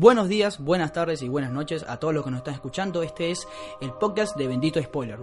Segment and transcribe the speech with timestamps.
[0.00, 3.02] Buenos días, buenas tardes y buenas noches a todos los que nos están escuchando.
[3.02, 3.46] Este es
[3.82, 5.18] el podcast de Bendito Spoiler.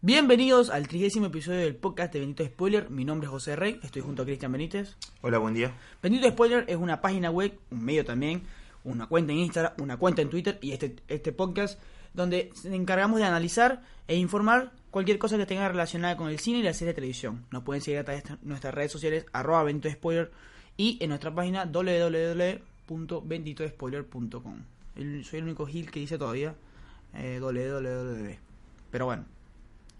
[0.00, 2.88] Bienvenidos al trigésimo episodio del podcast de Bendito Spoiler.
[2.88, 4.96] Mi nombre es José Rey, estoy junto a Cristian Benítez.
[5.22, 5.76] Hola, buen día.
[6.00, 8.44] Bendito Spoiler es una página web, un medio también,
[8.84, 11.80] una cuenta en Instagram, una cuenta en Twitter y este, este podcast
[12.14, 16.60] donde nos encargamos de analizar e informar cualquier cosa que tenga relacionada con el cine
[16.60, 17.44] y la serie de televisión.
[17.50, 20.30] Nos pueden seguir a través de nuestras redes sociales, arroba Bendito Spoiler
[20.78, 24.56] y en nuestra página www.benditospoiler.com.
[24.96, 26.54] El- Soy el único Gil que dice todavía
[27.14, 28.36] eh, www.
[28.90, 29.24] Pero bueno.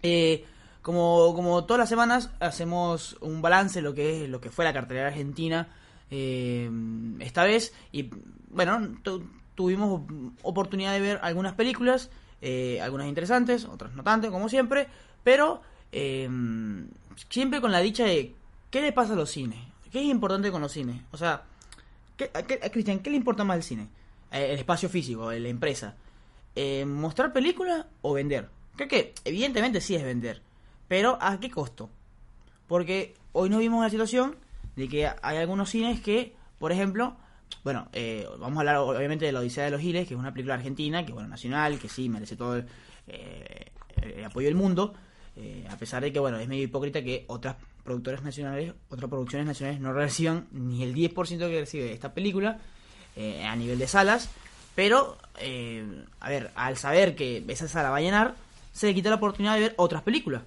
[0.03, 0.45] Eh,
[0.83, 4.73] como, como todas las semanas hacemos un balance lo que es lo que fue la
[4.73, 5.69] cartelera argentina
[6.11, 6.71] eh,
[7.19, 8.09] esta vez y
[8.51, 10.03] bueno tu- tuvimos
[10.43, 12.11] oportunidad de ver algunas películas
[12.41, 14.87] eh, algunas interesantes otras no tanto como siempre
[15.25, 15.61] pero
[17.29, 18.33] siempre con la dicha de
[18.71, 19.59] qué le pasa a los cines
[19.91, 21.43] qué es importante con los cines o sea
[22.17, 23.89] ¿qué, a qué- Cristian qué le importa más al cine
[24.31, 25.95] Eh, el espacio físico la empresa
[26.55, 28.49] eh, mostrar películas o vender.
[28.77, 30.43] Creo que evidentemente sí es vender,
[30.89, 31.89] pero ¿a qué costo?
[32.67, 34.37] Porque hoy nos vimos una situación
[34.77, 37.17] de que hay algunos cines que, por ejemplo,
[37.65, 40.33] bueno, eh, vamos a hablar obviamente de La Odisea de los Giles, que es una
[40.33, 42.67] película argentina, que bueno, nacional, que sí merece todo el,
[43.07, 43.71] eh,
[44.03, 44.95] el apoyo del mundo,
[45.37, 49.47] eh, a pesar de que bueno, es medio hipócrita que otras productoras nacionales, otras producciones
[49.47, 52.59] nacionales no reciban ni el 10% que recibe esta película
[53.17, 54.31] eh, a nivel de salas,
[54.75, 58.37] pero, eh, a ver, al saber que esa sala va a llenar,
[58.73, 60.43] se le quita la oportunidad de ver otras películas.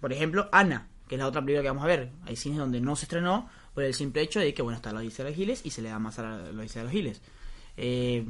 [0.00, 2.10] Por ejemplo, Ana, que es la otra película que vamos a ver.
[2.26, 5.00] Hay cines donde no se estrenó por el simple hecho de que, bueno, está la
[5.00, 7.22] Odisea de los Giles y se le da más a la, Odisea de los Giles.
[7.76, 8.24] Eh,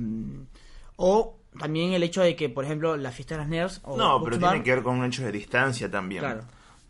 [0.97, 4.22] o también el hecho de que, por ejemplo, la fiesta de las nerds o No,
[4.22, 6.20] pero tiene que ver con un hecho de distancia también.
[6.20, 6.45] Claro.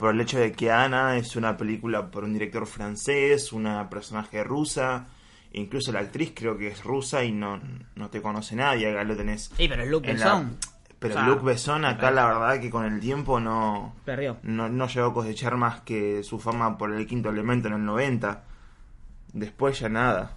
[0.04, 4.44] Por el hecho de que Ana es una película por un director francés, una personaje
[4.44, 5.06] rusa,
[5.54, 7.58] incluso la actriz creo que es rusa y no,
[7.94, 9.50] no te conoce nadie, acá lo tenés.
[9.56, 10.58] Sí, pero es Luc la- Besson.
[10.98, 14.36] Pero O sea, Luc Besson acá la verdad que con el tiempo no, Perdió.
[14.42, 17.84] no, no llegó a cosechar más que su fama por el quinto elemento en el
[17.86, 18.44] 90.
[19.32, 20.32] Después ya nada.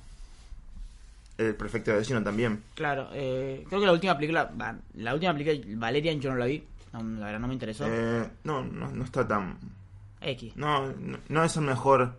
[1.37, 2.63] El perfecto vecino también.
[2.73, 4.49] Claro, eh, creo que la última película,
[4.93, 6.63] la última película, Valerian, yo no la vi.
[7.01, 7.85] No, la verdad no me interesó.
[7.87, 9.57] Eh, no, no, no está tan...
[10.21, 10.55] X.
[10.55, 12.15] No, no, no es el mejor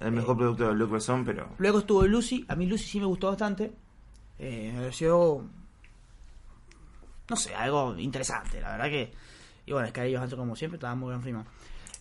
[0.00, 2.44] el mejor producto de Luc Besson, pero Luego estuvo Lucy.
[2.48, 3.72] A mí Lucy sí me gustó bastante.
[4.38, 5.44] Eh, me pareció.
[7.28, 9.12] No sé, algo interesante, la verdad que.
[9.66, 11.44] Y bueno, es que ellos Johansson, como siempre, estaba muy bien prima.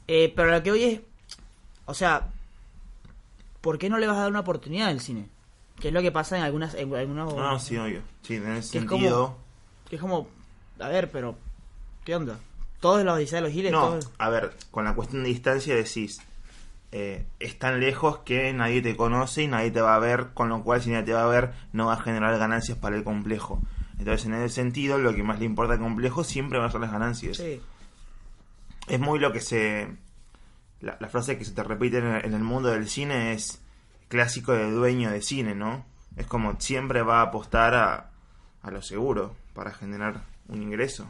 [0.08, 1.02] Eh, pero lo que hoy es.
[1.86, 2.30] O sea.
[3.62, 5.30] ¿Por qué no le vas a dar una oportunidad al cine?
[5.80, 6.74] Que es lo que pasa en algunas.
[6.76, 8.02] En algunos, no, sí, obvio.
[8.22, 9.38] Sí, en ese Que es sentido.
[9.90, 10.28] Que es como.
[10.80, 11.38] A ver, pero.
[12.06, 12.38] ¿Qué onda?
[12.80, 13.72] Todos los Odisea de los Giles.
[13.72, 16.22] No, todos- a ver, con la cuestión de distancia decís,
[16.92, 20.50] eh, es tan lejos que nadie te conoce y nadie te va a ver, con
[20.50, 23.04] lo cual si nadie te va a ver no va a generar ganancias para el
[23.04, 23.62] complejo.
[24.00, 26.82] Entonces, en ese sentido, lo que más le importa al complejo siempre van a ser
[26.82, 27.38] las ganancias.
[27.38, 27.62] Sí.
[28.88, 29.88] Es muy lo que se...
[30.82, 33.62] La, la frase que se te repite en el, en el mundo del cine es
[34.10, 35.86] clásico de dueño de cine, ¿no?
[36.18, 38.10] Es como siempre va a apostar a,
[38.62, 41.10] a lo seguro para generar un ingreso.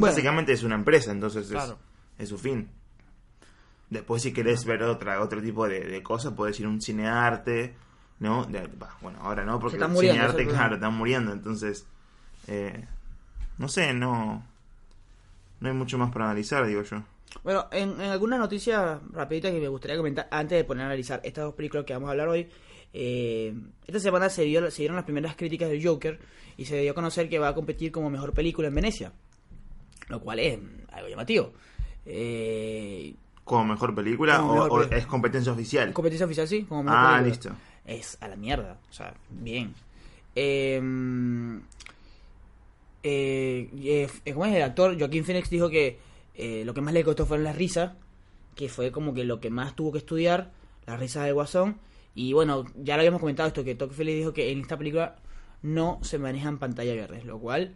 [0.00, 0.12] Bueno.
[0.12, 1.78] Básicamente es una empresa, entonces es- Claro.
[2.18, 2.68] es, su fin.
[3.90, 7.74] Después si querés ver otra otro tipo de, de cosas, podés ir a un cinearte,
[8.18, 8.44] ¿no?
[8.44, 11.86] De- bah, bueno, ahora no, porque el muriendo, cinearte, claro, están muriendo, entonces...
[12.48, 12.84] eh,
[13.58, 14.44] no sé, no...
[15.60, 17.02] No hay mucho más para analizar, digo yo.
[17.42, 21.20] Bueno, en, en algunas noticias rapiditas que me gustaría comentar antes de poner a analizar
[21.24, 22.48] estas dos películas que vamos a hablar hoy.
[22.92, 23.54] eh,
[23.86, 26.18] esta semana se, dio, se dieron las primeras críticas del Joker
[26.58, 29.12] y se dio a conocer que va a competir como mejor película en Venecia.
[30.08, 30.58] Lo cual es
[30.92, 31.52] algo llamativo.
[32.04, 34.98] Eh, ¿Como mejor película Como o, mejor o película.
[34.98, 35.92] es competencia oficial?
[35.92, 36.62] competencia oficial, sí.
[36.64, 37.28] Como mejor Ah, película.
[37.28, 37.50] listo.
[37.84, 38.78] Es a la mierda.
[38.90, 39.74] O sea, bien.
[40.34, 40.80] Eh,
[43.02, 44.54] eh, eh, ¿Cómo es?
[44.54, 45.98] El actor Joaquín Phoenix dijo que
[46.34, 47.92] eh, lo que más le costó fueron las risas.
[48.54, 50.50] Que fue como que lo que más tuvo que estudiar.
[50.86, 51.78] Las risas del guasón.
[52.14, 53.64] Y bueno, ya lo habíamos comentado esto.
[53.64, 55.16] Que Todd Phillips dijo que en esta película
[55.62, 57.24] no se manejan pantalla verdes.
[57.24, 57.74] Lo cual.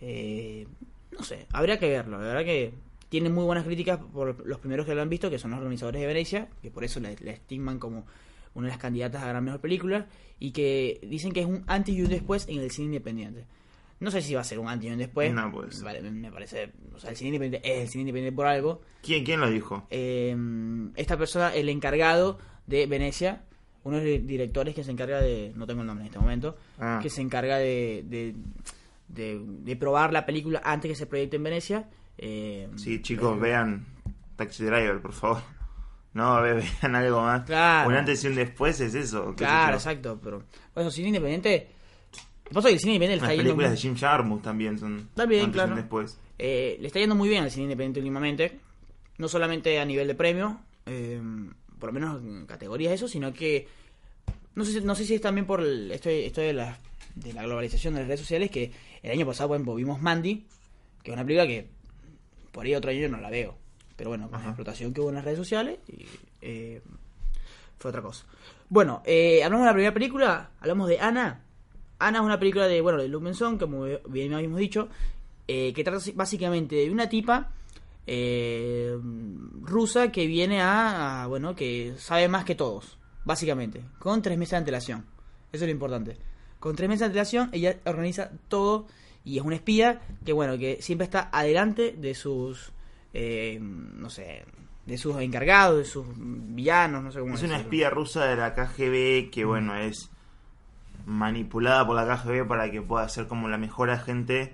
[0.00, 0.66] eh,
[1.12, 2.18] no sé, habría que verlo.
[2.18, 2.72] La verdad que
[3.08, 6.00] tiene muy buenas críticas por los primeros que lo han visto, que son los organizadores
[6.00, 8.06] de Venecia, que por eso le, le estigman como
[8.54, 10.06] una de las candidatas a gran mejor película,
[10.38, 13.44] y que dicen que es un antes y un después en el cine independiente.
[14.00, 15.32] No sé si va a ser un antes y un después.
[15.32, 15.82] No, pues.
[15.82, 16.72] Vale, me parece.
[16.94, 18.80] O sea, el cine independiente es el cine independiente por algo.
[19.02, 19.86] ¿Quién, ¿Quién lo dijo?
[19.90, 20.34] Eh,
[20.96, 23.42] esta persona, el encargado de Venecia,
[23.84, 25.52] uno de los directores que se encarga de.
[25.54, 26.56] No tengo el nombre en este momento.
[26.78, 26.98] Ah.
[27.02, 28.34] Que se encarga de, de,
[29.14, 31.88] de, de probar la película antes que se proyecte en Venecia.
[32.18, 33.86] Eh, Sí, chicos, vean
[34.36, 35.42] Taxi Driver, por favor.
[36.12, 37.44] No, ve- vean algo más.
[37.44, 37.88] Claro.
[37.88, 39.32] Un antes y un después es eso.
[39.36, 40.42] Claro, exacto, pero
[40.74, 41.68] eso cine independiente.
[42.52, 45.08] Pasa que el cine independiente le Las está yendo películas de Jim Jarmusch también son
[45.14, 45.70] También, antes y claro.
[45.70, 46.18] un después.
[46.36, 48.58] Eh, le está yendo muy bien al cine independiente últimamente.
[49.18, 51.22] No solamente a nivel de premio, eh,
[51.78, 53.68] por lo menos en categorías eso, sino que
[54.56, 56.76] no sé, si- no sé si es también por el- esto, esto de, la,
[57.14, 60.46] de la globalización de las redes sociales que el año pasado, por ejemplo, vimos Mandy,
[61.02, 61.68] que es una película que
[62.52, 63.56] por ahí otro año no la veo.
[63.96, 66.06] Pero bueno, con la explotación que hubo en las redes sociales, y,
[66.40, 66.82] eh,
[67.78, 68.24] fue otra cosa.
[68.68, 71.42] Bueno, eh, hablamos de la primera película, hablamos de Ana.
[71.98, 74.88] Ana es una película de, bueno, de Luc Besson, como bien habíamos dicho,
[75.48, 77.52] eh, que trata básicamente de una tipa
[78.06, 78.96] eh,
[79.62, 84.52] rusa que viene a, a, bueno, que sabe más que todos, básicamente, con tres meses
[84.52, 85.06] de antelación.
[85.52, 86.16] Eso es lo importante.
[86.60, 88.86] Con tres meses de antelación, ella organiza todo
[89.24, 92.72] y es una espía que, bueno, que siempre está adelante de sus,
[93.12, 94.44] eh, no sé,
[94.86, 98.54] de sus encargados, de sus villanos, no sé cómo Es una espía rusa de la
[98.54, 100.10] KGB que, bueno, es
[101.06, 104.52] manipulada por la KGB para que pueda ser como la mejor agente.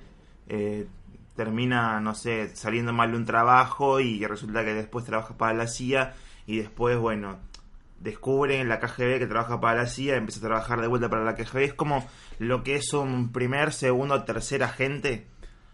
[0.48, 0.86] Eh,
[1.34, 5.66] termina, no sé, saliendo mal de un trabajo y resulta que después trabaja para la
[5.66, 6.14] CIA
[6.46, 7.38] y después, bueno,
[8.00, 11.24] descubre en la KGB que trabaja para la CIA, empieza a trabajar de vuelta para
[11.24, 11.58] la KGB.
[11.64, 12.06] Es como
[12.38, 15.26] lo que es un primer, segundo, tercer agente.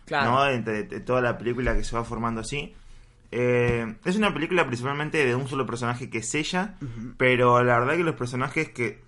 [0.05, 0.31] Claro.
[0.33, 0.47] ¿no?
[0.49, 2.75] Entre, de toda la película que se va formando así.
[3.31, 6.75] Eh, es una película principalmente de un solo personaje que es ella,
[7.17, 9.01] pero la verdad que los personajes que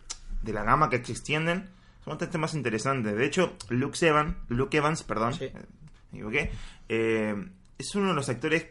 [0.43, 1.69] de la gama que se extienden
[2.05, 3.15] son bastante más interesantes.
[3.17, 5.45] De hecho, Luke Evans, Luke Evans, perdón, Sí.
[5.45, 6.51] eh,
[6.89, 7.35] eh,
[7.79, 8.67] es uno de los actores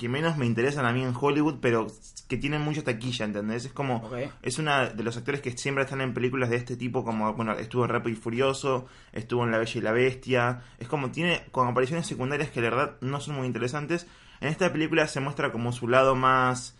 [0.00, 1.86] que menos me interesan a mí en Hollywood, pero
[2.26, 3.66] que tienen mucha taquilla, ¿entendés?
[3.66, 4.08] Es como,
[4.42, 7.52] es una de los actores que siempre están en películas de este tipo, como, bueno,
[7.52, 11.44] estuvo en Rápido y Furioso, estuvo en La Bella y la Bestia, es como, tiene
[11.50, 14.06] con apariciones secundarias que la verdad no son muy interesantes.
[14.40, 16.74] En esta película se muestra como su lado más,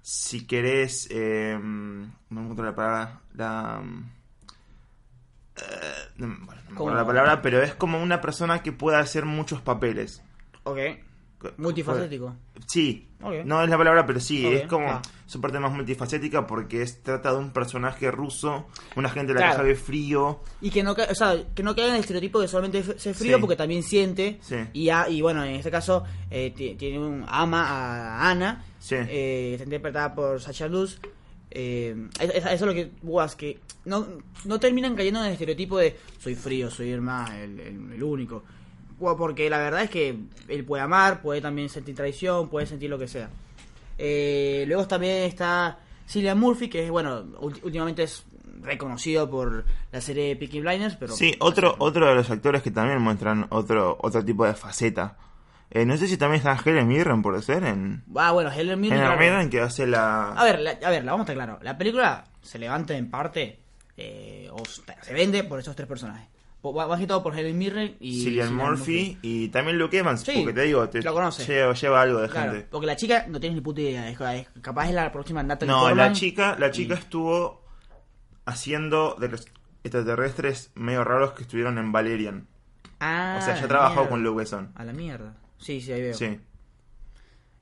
[0.00, 3.82] si querés, eh, no me encuentro la palabra, la...
[5.56, 5.62] eh,
[6.16, 6.90] no, me- bueno, no me ¿Cómo?
[6.90, 10.22] acuerdo la palabra, pero es como una persona que puede hacer muchos papeles.
[10.64, 10.78] Ok.
[11.58, 12.34] Multifacético.
[12.66, 13.08] Sí,
[13.44, 15.02] no es la palabra, pero sí, es como ah.
[15.26, 18.66] su parte más multifacética porque es, trata de un personaje ruso,
[18.96, 19.64] un agente de la Claro.
[19.64, 20.40] KGB frío.
[20.60, 23.36] Y que no, o sea, que no caiga en el estereotipo de solamente ser frío
[23.36, 23.40] Sí.
[23.40, 24.38] porque también siente.
[24.42, 24.56] Sí.
[24.72, 28.64] Y, a- y bueno, en este caso eh, ti- tiene un ama a Ana.
[28.78, 28.96] Sí.
[28.96, 30.98] eh, está interpretada por Sacha Luz.
[31.50, 34.06] Eh, eso, eso es lo que guas, que no,
[34.46, 38.02] no terminan cayendo en el estereotipo de soy frío, soy el más, el, el- el
[38.02, 38.42] único.
[38.98, 40.18] Porque la verdad es que
[40.48, 43.28] él puede amar, puede también sentir traición, puede sentir lo que sea.
[43.98, 45.78] Eh, luego también está
[46.08, 48.24] Cillian Murphy, que es, bueno, últimamente es
[48.62, 51.14] reconocido por la serie Peaky Blinders, pero...
[51.14, 55.16] Sí, otro, otro de los actores que también muestran otro, otro tipo de faceta.
[55.70, 58.04] Eh, no sé si también está Helen Mirren, por ser, en...
[58.14, 58.98] Ah, bueno, Helen Mirren...
[58.98, 59.20] Helen claro.
[59.20, 60.32] Mirren que hace la...
[60.32, 61.58] A ver, la, a ver, la vamos a estar claro.
[61.62, 63.58] La película se levanta en parte,
[63.96, 66.28] eh, o se vende por esos tres personajes.
[66.62, 68.22] Más que todo por Helen Mirren y...
[68.22, 71.44] Cillian Murphy y también Luke Evans, Sí, porque te digo, te lo conoce.
[71.44, 72.68] Lleva, lleva algo de Claro, gente.
[72.70, 74.08] porque la chica no tienes ni puta idea.
[74.08, 77.64] Es, es- capaz es la próxima Natalie No, la chica, la chica y- estuvo
[78.44, 79.46] haciendo de los
[79.82, 82.46] extraterrestres medio raros que estuvieron en Valerian.
[83.00, 84.70] Ah, o sea, ya la trabajó con Luke Besson.
[84.76, 85.34] A la mierda.
[85.58, 86.14] Sí, sí, ahí veo.
[86.14, 86.38] Sí.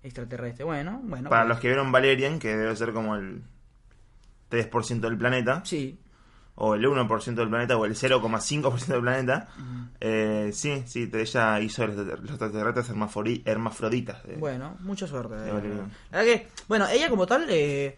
[0.02, 0.64] Extraterrestre.
[0.64, 1.28] Bueno, bueno.
[1.28, 1.54] Para bueno.
[1.54, 3.42] los que vieron Valerian, que debe ser como el
[4.50, 5.98] 3% del planeta, Sí.
[6.56, 9.48] O el 1% del planeta, o el 0,5% del planeta,
[10.00, 12.90] eh, sí, sí, te- ella hizo los los extraterrestres
[13.44, 14.22] hermafroditas.
[14.24, 15.34] de- Bueno, mucha suerte.
[15.36, 15.46] Eh.
[16.10, 17.96] La verdad que, bueno, ella como tal, eh,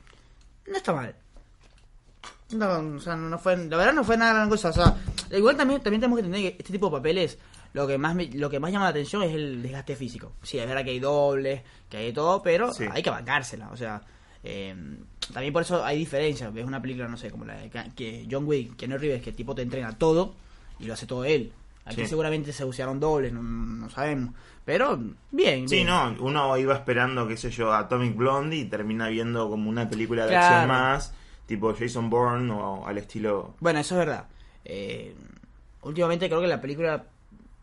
[0.68, 1.14] no está mal.
[2.52, 4.68] No, o sea, no fue, la verdad no fue nada gran cosa.
[4.68, 4.94] O sea,
[5.30, 7.38] igual también, también tenemos que entender que este tipo de papeles,
[7.72, 10.32] lo que más me- lo que más llama la atención es el desgaste físico.
[10.42, 12.84] Sí, es verdad que hay dobles, que hay todo, pero Sí.
[12.90, 13.70] hay que bancársela.
[13.70, 14.02] O sea,
[14.44, 14.74] eh,
[15.32, 16.52] también por eso hay diferencias.
[16.52, 19.30] Ves una película, no sé, como la de que John Wick, que no Reeves, que
[19.30, 20.34] el tipo te entrena todo
[20.78, 21.52] y lo hace todo él.
[21.84, 22.06] Aquí Sí.
[22.08, 24.34] seguramente se usaron dobles, no, no sabemos.
[24.64, 24.98] Pero
[25.32, 25.88] bien, Sí, bien.
[25.88, 30.22] no, uno iba esperando, qué sé yo, Atomic Blonde y termina viendo como una película
[30.24, 30.46] de Claro.
[30.54, 31.14] acción más,
[31.46, 33.54] tipo Jason Bourne o al estilo...
[33.58, 34.26] Bueno, eso es verdad.
[34.64, 35.12] Eh,
[35.82, 37.04] últimamente creo que la película,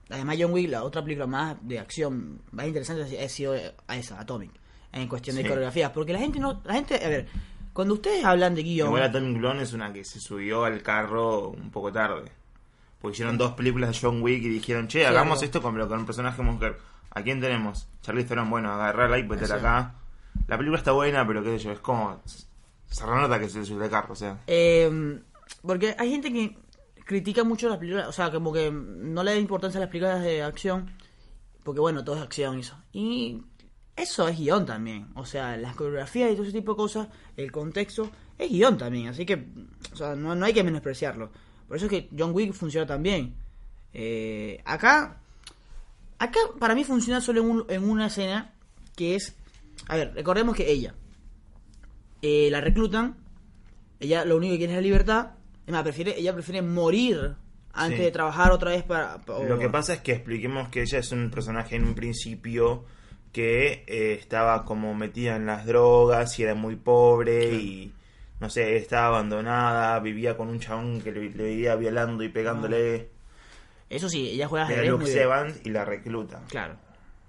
[0.09, 3.55] además John Wick, la otra película más de acción más interesante ha sido
[3.87, 4.51] a esa, Atomic,
[4.93, 5.47] en cuestión de Sí.
[5.47, 5.91] coreografías.
[5.91, 7.27] Porque la gente no, la gente, a ver,
[7.73, 11.49] cuando ustedes hablan de guion, Igual Atomic Blonde es una que se subió al carro
[11.49, 12.31] un poco tarde.
[13.01, 16.05] Porque hicieron dos películas de John Wick y dijeron, che, hagamos esto con, con un
[16.05, 16.77] personaje mujer.
[17.11, 17.87] ¿A quién tenemos?
[18.01, 19.59] Charlie Theron, bueno, agarrarla y meterla Sí.
[19.59, 19.95] acá.
[20.47, 22.21] La película está buena, pero qué sé yo, es como...
[22.87, 24.39] Se renota que se subió al carro, o sea...
[24.47, 25.19] eh,
[25.61, 26.57] porque hay gente que
[27.05, 30.21] critica mucho las películas, o sea, como que no le da importancia a las películas
[30.23, 30.91] de acción,
[31.63, 32.77] porque bueno, todo es acción y eso.
[32.91, 33.41] Y
[34.01, 35.07] eso es guion también.
[35.15, 39.07] O sea, las coreografías y todo ese tipo de cosas, el contexto, es guion también.
[39.07, 39.47] Así que,
[39.93, 41.29] o sea, no, no hay que menospreciarlo.
[41.67, 43.35] Por eso es que John Wick funciona también.
[43.93, 45.17] Eh, acá,
[46.17, 48.53] acá para mí funciona solo en, un- en una escena
[48.95, 49.35] que es,
[49.87, 50.93] a ver, recordemos que ella
[52.21, 53.15] eh, la reclutan,
[53.99, 55.31] ella lo único que quiere es la libertad,
[55.65, 57.35] es más, prefiere, ella prefiere morir
[57.73, 58.03] antes Sí.
[58.05, 59.19] de trabajar otra vez para...
[59.47, 62.83] Lo que pasa es que expliquemos que ella es un personaje en un principio
[63.31, 67.93] que eh, estaba como metida en las drogas y era muy pobre y
[68.39, 73.09] no sé, estaba abandonada, vivía con un chabón que le, le vivía violando y pegándole.
[73.89, 75.23] Eso sí, ella juega ajedrez Luke muy bien.
[75.23, 76.41] Evans y la recluta.
[76.47, 76.75] Claro.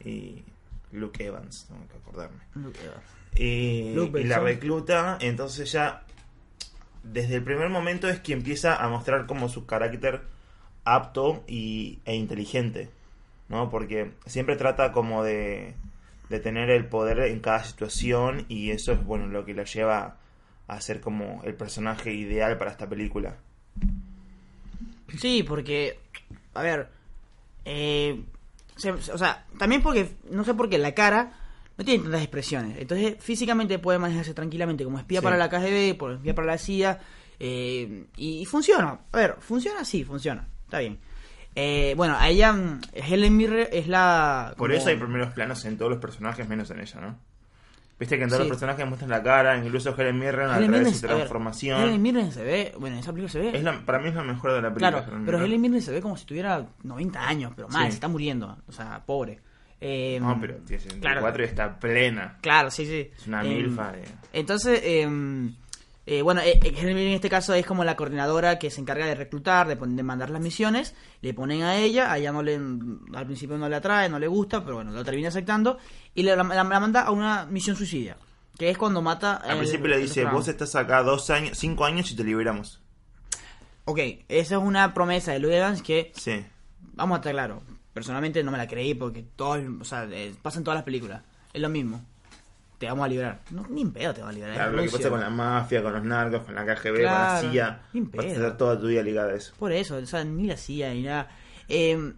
[0.05, 0.45] Y
[0.93, 2.39] Luke Evans, tengo que acordarme.
[2.55, 3.05] Luke Evans.
[3.37, 6.05] Y, Luke y la recluta, entonces ya
[7.03, 10.23] desde el primer momento es que empieza a mostrar como su carácter
[10.85, 12.91] apto y, e inteligente,
[13.49, 13.71] ¿no?
[13.71, 15.75] Porque siempre trata como de,
[16.31, 20.17] de tener el poder en cada situación y eso es, bueno, lo que la lleva
[20.69, 23.37] a ser como el personaje ideal para esta película.
[25.19, 25.99] Sí, porque,
[26.55, 26.89] a ver,
[27.65, 28.23] eh,
[29.13, 31.33] o sea, también porque, no sé por qué la cara
[31.77, 32.79] no tiene tantas expresiones.
[32.79, 35.25] Entonces, físicamente puede manejarse tranquilamente como espía Sí.
[35.25, 37.01] para la KGB, por espía para la CIA,
[37.41, 39.01] eh, y, y funciona.
[39.11, 40.47] A ver, funciona, sí, funciona.
[40.65, 40.99] Está bien.
[41.63, 44.55] Eh, bueno, a ella, mm, Helen Mirren es la...
[44.57, 47.19] Por como- eso hay primeros planos en todos los personajes menos en ella, ¿no?
[47.99, 48.49] Viste que en todos Sí.
[48.49, 51.17] los personajes muestran la cara, incluso Helen Mirren a Helen través de su a ver,
[51.19, 51.83] transformación.
[51.83, 53.59] Helen Mirren se ve, bueno, en esa película se ve.
[53.59, 54.91] Es la- para mí es la mejor de la película.
[54.91, 55.45] Claro, Helen pero.
[55.45, 57.91] Helen Mirren se ve como si tuviera 90 años, pero mal, Sí.
[57.91, 58.57] se está muriendo.
[58.67, 59.41] O sea, pobre.
[59.83, 61.43] Eh, No, pero tiene 74 claro.
[61.43, 62.39] y está plena.
[62.41, 63.11] Claro, sí, sí.
[63.15, 65.07] Es una Eh, milfa de- Entonces, eh,
[66.13, 69.69] eh, bueno, eh, en este caso es como la coordinadora que se encarga de reclutar,
[69.69, 70.97] de, de mandar las misiones.
[71.21, 74.27] Le ponen a ella, a ella no le, al principio no le atrae, no le
[74.27, 75.79] gusta, pero bueno, lo termina aceptando.
[76.15, 78.17] Y le, la, manda a una misión suicida,
[78.59, 79.37] que es cuando mata...
[79.37, 82.81] Al el- principio le dice, vos estás acá dos años, cinco años y te liberamos.
[83.85, 83.99] Ok,
[84.29, 86.45] esa es una promesa de Louis Evans que Sí.
[86.95, 87.63] Vamos a estar claro.
[87.95, 91.23] Personalmente no me la creí porque todo, o sea, eh, pasa en todas las películas.
[91.53, 92.05] Es lo mismo.
[92.81, 93.41] Te vamos a liberar.
[93.51, 94.55] No, ni en pedo te va a liberar.
[94.57, 97.45] Claro, lo que pasa con la mafia, con los narcos, con la KGB, Claro, con
[97.47, 97.83] la CIA.
[97.93, 98.33] ni Vas a pedo.
[98.33, 99.53] estar toda tu vida ligada a eso.
[99.59, 101.29] Por eso, o sea, ni la CIA ni nada.
[101.69, 102.13] Eh,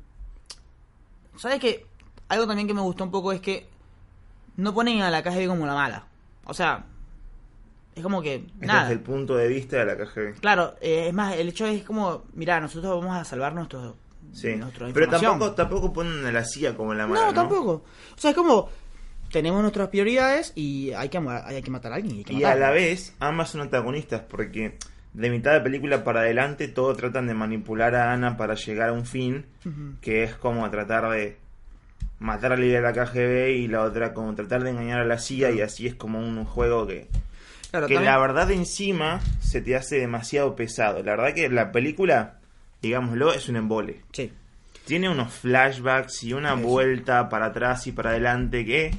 [1.37, 1.85] ¿Sabes qué?
[2.29, 3.67] Algo también que me gustó un poco es que
[4.57, 6.05] no ponen a la KGB como la mala.
[6.45, 6.85] O sea,
[7.97, 8.83] es como que Es nada.
[8.83, 10.39] Desde el punto de vista de la KGB.
[10.41, 13.97] Claro, eh, es más, el hecho es como, mira, nosotros vamos a salvar nuestro,
[14.33, 14.55] Sí.
[14.55, 17.35] nuestra Pero tampoco, tampoco ponen a la CIA como la mala, No, ¿no?
[17.35, 17.73] tampoco.
[17.73, 18.69] O sea, es como
[19.33, 22.15] tenemos nuestras prioridades y hay que hay que matar a alguien.
[22.17, 24.77] y hay que Y a la vez, ambas son antagonistas porque
[25.15, 28.93] de mitad de película para adelante todo tratan de manipular a Ana para llegar a
[28.93, 29.45] un fin
[30.01, 31.37] que es como tratar de
[32.19, 35.19] matar al líder de la KGB y la otra como tratar de engañar a la
[35.19, 37.09] CIA y así es como un juego que,
[37.71, 41.03] Claro, que también- la verdad encima se te hace demasiado pesado.
[41.03, 42.39] La verdad que la película,
[42.81, 44.03] digámoslo, es un embole.
[44.13, 44.31] Sí.
[44.85, 48.91] Tiene unos flashbacks y una vuelta para atrás y para adelante que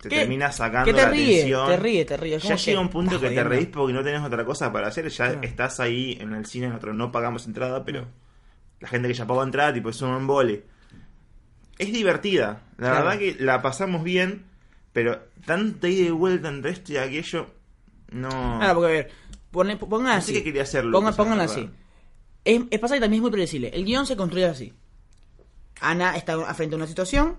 [0.00, 1.66] te termina sacando Que te la ríe, atención.
[1.68, 2.38] te ríe, te ríe.
[2.38, 5.08] Ya llega un punto estás que te reís porque no tenés otra cosa para hacer.
[5.08, 8.08] Ya estás ahí en el cine, nosotros no pagamos entrada, pero No.
[8.80, 10.64] la gente que ya pagó entrada, tipo, es un embole.
[11.78, 12.62] Es divertida.
[12.78, 13.04] La Claro.
[13.06, 14.44] verdad que la pasamos bien,
[14.92, 17.50] pero tanta ida y vuelta entre esto y aquello,
[18.10, 18.28] no.
[18.58, 19.10] Claro, porque a ver,
[19.50, 20.32] pongan No así.
[20.32, 21.70] qué quería hacer, Pongan, la así.
[22.44, 23.68] Es, es pasa que también es muy predecible.
[23.74, 24.72] El guion se construye así.
[25.80, 27.36] Ana está frente a una situación,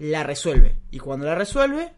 [0.00, 0.76] la resuelve.
[0.90, 1.92] Y cuando la resuelve,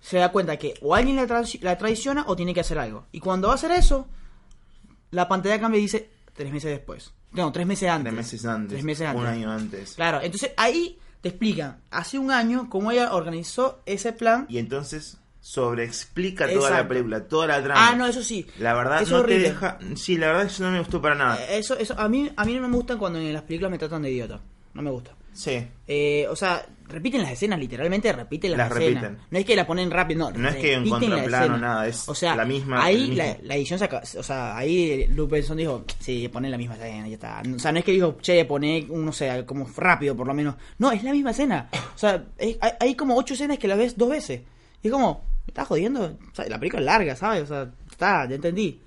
[0.00, 3.06] se da cuenta que o alguien la, la traiciona o tiene que hacer algo.
[3.12, 4.06] Y cuando va a hacer eso,
[5.10, 7.12] la pantalla cambia y dice tres meses después.
[7.32, 8.12] No, tres meses antes.
[8.12, 8.72] Tres meses antes.
[8.72, 9.20] Tres meses antes.
[9.22, 9.94] Un año antes.
[9.94, 14.46] Claro, entonces ahí te explican, hace un año, cómo ella organizó ese plan.
[14.48, 17.88] Y entonces sobreexplica toda la película, toda la trama.
[17.88, 18.46] Ah, no, eso sí.
[18.58, 19.42] La verdad Eso no es horrible.
[19.44, 19.78] te deja.
[19.96, 21.36] Sí, la verdad eso no me gustó para nada.
[21.44, 23.78] Eh, Eso, eso, a mí, a mí no me gusta cuando en las películas me
[23.78, 24.40] tratan de idiota.
[24.74, 25.12] No me gusta.
[25.32, 25.64] Sí.
[25.86, 29.02] Eh, o sea, repiten las escenas, literalmente repiten las, Las escenas.
[29.04, 29.26] repiten.
[29.30, 30.38] No es que la ponen rápido, no.
[30.38, 33.78] No es que en contraplano, nada, es o sea, la misma- Ahí la, la edición
[33.78, 37.42] saca, o sea, ahí Luke Benson dijo, sí, ponen la misma escena, ya está.
[37.54, 40.34] O sea, no es que dijo, che, pone, un, no sé, como rápido por lo
[40.34, 40.56] menos.
[40.78, 41.68] No, es la misma escena.
[41.94, 44.40] O sea, es- hay, hay como ocho escenas que la ves dos veces.
[44.82, 46.16] Y es como, ¿me estás jodiendo?
[46.32, 47.42] O sea, la película es larga, ¿sabes?
[47.44, 48.80] O sea, está, ya entendí.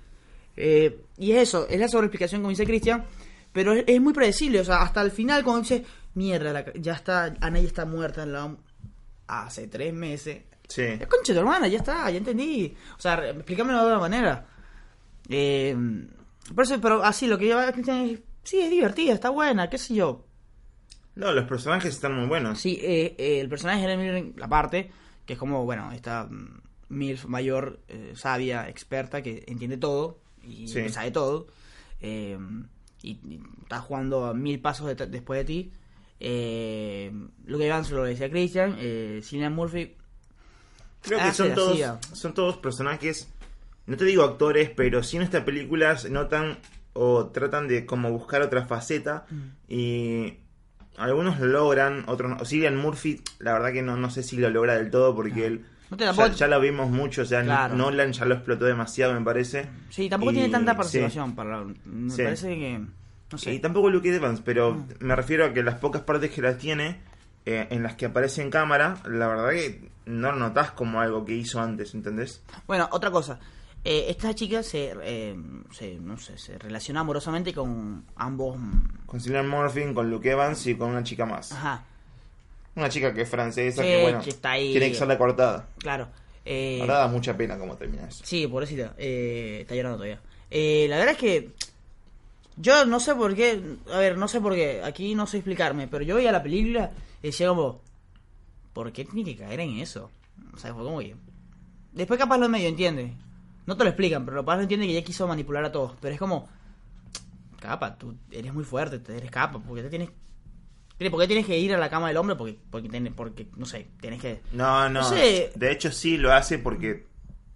[0.56, 3.04] Eh, y es eso, es la sobreexplicación como dice Cristian,
[3.52, 5.84] pero es, es muy predecible, o sea, hasta el final cuando dice,
[6.14, 8.56] mierda, la ya está, Ana ya está muerta en la...
[9.26, 10.42] hace tres meses.
[10.68, 10.82] Sí.
[10.98, 12.74] Ya, concha de tu hermana, ya está, ya entendí.
[12.96, 14.46] O sea, explícamelo de otra manera.
[15.28, 15.76] Eh,
[16.54, 20.24] por eso, pero así, lo que es, sí, es divertida, está buena, qué sé yo.
[21.14, 22.58] No, los personajes están muy buenos.
[22.58, 24.90] Sí, eh, eh, el personaje de la parte,
[25.26, 30.68] que es como, bueno, esta mm, MILF mayor, eh, sabia, experta, que entiende todo y
[30.68, 30.88] Sí.
[30.88, 31.46] sabe todo,
[32.00, 32.38] eh,
[33.02, 35.72] y, y está jugando a mil pasos de- después de ti.
[36.24, 37.10] Eh,
[37.46, 39.96] Luke Evans lo decía Christian, eh, Cillian Murphy,
[41.02, 41.76] Creo que son todos,
[42.12, 43.28] son todos personajes,
[43.86, 46.58] no te digo actores, pero sí en esta película se notan
[46.92, 49.40] o tratan de como buscar otra faceta Mm.
[49.68, 50.34] y
[50.96, 52.44] algunos lo logran, otros no.
[52.44, 55.64] Cillian Murphy, la verdad que no, no sé si lo logra del todo porque él
[55.90, 57.74] No te ya, tampoco- ya lo vimos mucho, o sea, Claro.
[57.74, 59.68] Nolan ya lo explotó demasiado me parece.
[59.90, 60.76] Sí, tampoco Y- tiene tanta sí.
[60.76, 61.34] participación.
[61.34, 62.22] Para, me Sí.
[62.22, 62.80] parece que.
[63.32, 63.52] No sé.
[63.54, 64.88] Y tampoco Luke Evans, pero Mm.
[65.00, 67.00] me refiero a que las pocas partes que las tiene,
[67.46, 71.24] eh, en las que aparece en cámara, la verdad que no lo notás como algo
[71.24, 72.42] que hizo antes, ¿entendés?
[72.66, 73.40] Bueno, otra cosa.
[73.84, 75.36] Eh, esta chica se, eh,
[75.72, 78.56] se, no sé, se relaciona amorosamente con ambos.
[79.06, 81.50] Con Cillian Murphy, con Luke Evans y con una chica más.
[81.52, 81.84] Ajá,
[82.76, 84.70] Una chica que es francesa, Sí, que bueno, que está ahí.
[84.72, 85.68] tiene que ser la cortada.
[85.78, 86.08] claro.
[86.44, 88.24] Eh, Ahora da mucha pena cómo termina eso.
[88.24, 88.94] sí, pobrecita.
[88.98, 90.20] Eh, está llorando todavía.
[90.50, 91.50] Eh, la verdad es que.
[92.56, 93.62] Yo no sé por qué.
[93.92, 94.82] A ver, no sé por qué.
[94.84, 95.88] Aquí no sé explicarme.
[95.88, 96.90] Pero yo veía la película
[97.22, 97.80] y decía como.
[98.72, 100.10] ¿Por qué tiene que caer en eso?
[100.54, 101.16] O sea, fue como que.
[101.92, 103.14] Después capaz lo medio entiende.
[103.66, 105.92] No te lo explican, pero capaz lo entiende que ella quiso manipular a todos.
[106.00, 106.48] Pero es como.
[107.60, 109.58] Capa, tú eres muy fuerte, te eres capa.
[109.58, 110.10] ¿Por qué te tienes.
[111.10, 112.36] ¿Por qué tienes que ir a la cama del hombre?
[112.36, 114.40] Porque, porque, porque no sé, tienes que.
[114.52, 115.00] No, no.
[115.00, 115.52] No sé.
[115.54, 117.06] De hecho, sí lo hace porque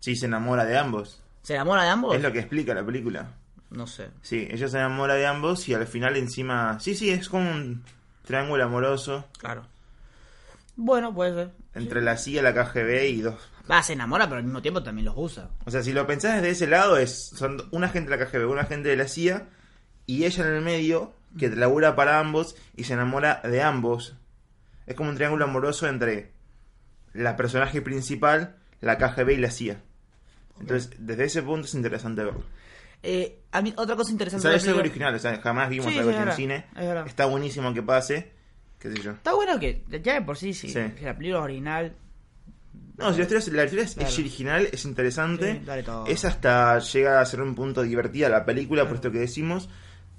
[0.01, 1.23] sí se enamora de ambos.
[1.43, 2.15] ¿Se enamora de ambos?
[2.15, 3.35] Es lo que explica la película.
[3.71, 4.09] No sé.
[4.23, 6.79] Sí, ella se enamora de ambos y al final encima...
[6.81, 7.85] Sí, sí, es como un
[8.25, 9.67] triángulo amoroso Claro.
[10.77, 11.51] Bueno, puede ser.
[11.75, 13.37] entre la CIA, la KGB y dos...
[13.69, 15.49] Va, se enamora, pero al mismo tiempo también los usa.
[15.65, 18.49] O sea, si lo pensás desde ese lado, es son un agente de la KGB,
[18.49, 19.49] un agente de la CIA
[20.07, 24.15] y ella en el medio que labura para ambos y se enamora de ambos.
[24.87, 26.31] Es como un triángulo amoroso entre
[27.13, 29.81] la personaje principal, la KGB y la CIA.
[30.61, 32.45] Entonces, desde ese punto es interesante verlo.
[33.09, 35.19] Eh, a mí, otra cosa O interesante sea, de es la algo película- original, o
[35.37, 36.67] sea, jamás vimos Sí, algo sí, así en cine.
[36.77, 37.07] es.
[37.07, 38.33] Está buenísimo que pase,
[38.79, 39.13] qué sé yo.
[39.13, 40.79] Está bueno que ya de por sí, sí, Sí.
[41.03, 41.95] la película original.
[42.99, 44.09] No, si la historia, la historia es, Claro.
[44.09, 45.61] es original, es interesante.
[45.65, 45.85] Sí.
[46.09, 49.69] Es hasta llega a ser un punto divertida la película, por esto que decimos.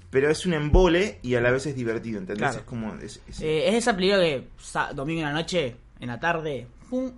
[0.10, 2.38] Pero es un embole y a la vez es divertido, ¿entendés?
[2.43, 2.60] Claro.
[2.60, 2.93] Es como.
[2.95, 4.47] es- es- Eh, es esa película que
[4.95, 7.12] domingo en la noche, en la tarde, pum,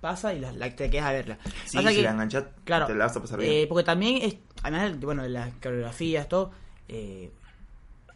[0.00, 1.38] pasa y la, la- te quedas a verla.
[1.66, 2.86] sí, Pasa si que- la enganchás, Claro.
[2.86, 3.52] te la vas a pasar bien.
[3.52, 6.50] Eh, porque también, es, además, de- bueno, de las coreografías, todo,
[6.88, 7.30] eh,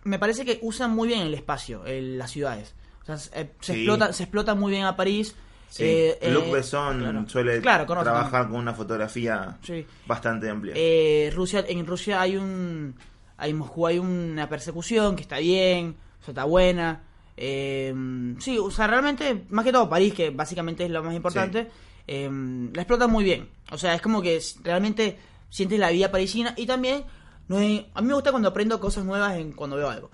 [0.05, 2.75] me parece que usan muy bien el espacio, el- las ciudades.
[3.03, 3.79] O sea, se, eh, se Sí.
[3.81, 5.35] explota, se explota muy bien a París.
[5.71, 5.83] Sí.
[5.85, 7.29] Eh, Luc Besson claro.
[7.29, 8.05] suele Claro, conoce.
[8.05, 9.85] trabajar con una fotografía Sí.
[10.07, 10.73] bastante amplia.
[10.77, 12.95] Eh, Rusia, en Rusia hay un,
[13.37, 17.03] hay en Moscú hay una persecución que está bien, o sea, está buena.
[17.41, 17.95] Eh,
[18.41, 21.71] sí, o sea, realmente, más que todo París, que básicamente es lo más importante,
[22.07, 22.29] eh,
[22.75, 23.49] la explotan muy bien.
[23.71, 25.17] O sea, es como que realmente
[25.49, 27.05] sientes la vida parisina y también,
[27.47, 30.11] no es- a mí me gusta cuando aprendo cosas nuevas en, cuando veo algo.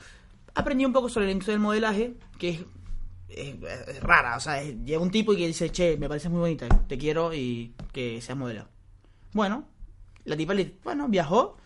[0.54, 2.60] Aprendí un poco sobre la industria del modelaje, que es,
[3.30, 3.56] es-
[3.88, 6.40] es rara, o sea, es- llega un tipo y que dice, che, me parece muy
[6.40, 8.68] bonita, te quiero y que seas modelo.
[9.32, 9.64] Bueno,
[10.24, 11.56] la tipa, le, bueno, viajó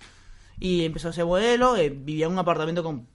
[0.61, 3.07] y empezó a ser modelo, eh, vivía en un apartamento con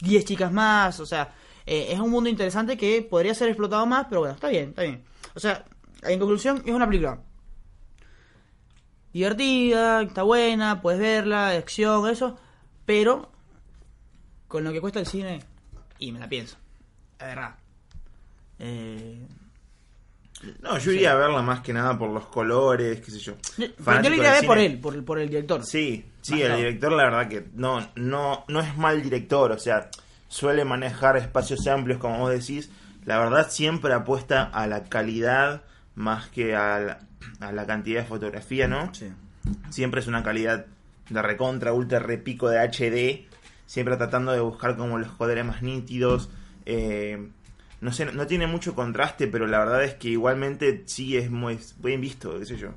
[0.00, 1.32] 10 chicas más, o sea,
[1.66, 4.82] eh, es un mundo interesante que podría ser explotado más, pero bueno, está bien, está
[4.82, 5.02] bien.
[5.34, 5.64] O sea,
[6.02, 7.18] en conclusión, es una película
[9.12, 12.38] divertida, está buena, puedes verla, de acción, eso,
[12.86, 13.30] pero
[14.48, 15.42] con lo que cuesta el cine,
[15.98, 16.56] y me la pienso,
[17.18, 17.54] la verdad.
[18.58, 19.26] Eh,
[20.60, 23.34] no, yo iría a verla más que nada por los colores, qué sé yo.
[23.56, 25.64] yo la iría a ver por él, por, por el director.
[25.64, 26.56] Sí, sí, Más el claro.
[26.58, 29.88] director la verdad que no, no, no es mal director, o sea,
[30.32, 32.70] suele manejar espacios amplios como vos decís,
[33.04, 35.62] la verdad siempre apuesta a la calidad
[35.94, 37.00] más que a la,
[37.40, 38.94] a la cantidad de fotografía, ¿no?
[38.94, 39.12] Sí.
[39.68, 40.64] Siempre es una calidad
[41.10, 43.28] de recontra, ultra repico de HD,
[43.66, 46.30] siempre tratando de buscar como los colores más nítidos,
[46.64, 47.28] eh,
[47.82, 51.58] no sé, no tiene mucho contraste, pero la verdad es que igualmente sí es muy
[51.80, 52.70] bien visto, qué sé yo.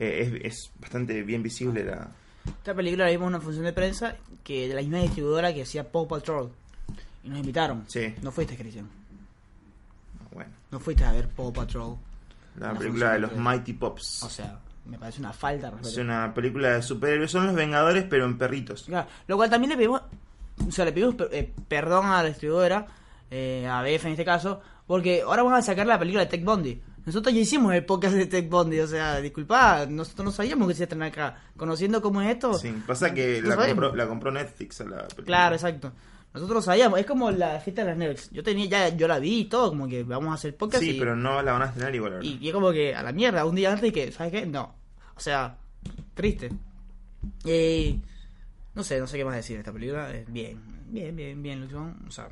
[0.00, 2.08] Eh, es, es bastante bien visible la,
[2.44, 5.62] Esta película la vimos en una función de prensa que de la misma distribuidora que
[5.62, 6.50] hacía Paw Patrol.
[7.24, 7.84] Y nos invitaron.
[7.88, 8.14] Sí.
[8.22, 8.88] No fuiste, Cristian.
[10.32, 11.96] Bueno, No fuiste a ver Paw Patrol.
[12.58, 14.22] la película de los de- Mighty Pops.
[14.22, 18.24] O sea, me parece una falta es una película de superhéroes, son los Vengadores, pero
[18.24, 18.84] en perritos.
[18.84, 20.02] Claro, lo cual también le pedimos,
[20.66, 22.86] o sea, le pedimos eh, perdón a la distribuidora,
[23.30, 26.44] eh, a BF en este caso, porque ahora van a sacar la película de Tech
[26.44, 26.80] Bondi.
[27.06, 30.74] Nosotros ya hicimos el podcast de Tech Bondi, o sea, disculpa, nosotros no sabíamos que
[30.74, 31.36] se estrenan acá.
[31.56, 32.52] Conociendo cómo es esto.
[32.54, 35.24] Sí, pasa que la compró, la compró Netflix a la película.
[35.26, 35.92] Claro, exacto.
[36.34, 38.30] Nosotros lo sabíamos, es como la fiesta de las Nerds.
[38.30, 40.90] Yo tenía, ya, yo la vi y todo, como que vamos a hacer podcast Sí,
[40.96, 42.12] y, pero no la van a estrenar igual.
[42.14, 42.24] ahora.
[42.24, 44.46] y, y es como que a la mierda, un día antes y que, ¿sabes qué?
[44.46, 44.74] No.
[45.16, 45.56] O sea,
[46.14, 46.50] triste.
[47.44, 47.98] Eh,
[48.74, 50.10] no sé, no sé qué más decir de esta película.
[50.14, 50.60] Eh, bien,
[50.90, 51.96] bien, bien, bien, Luchón.
[52.06, 52.28] O sea,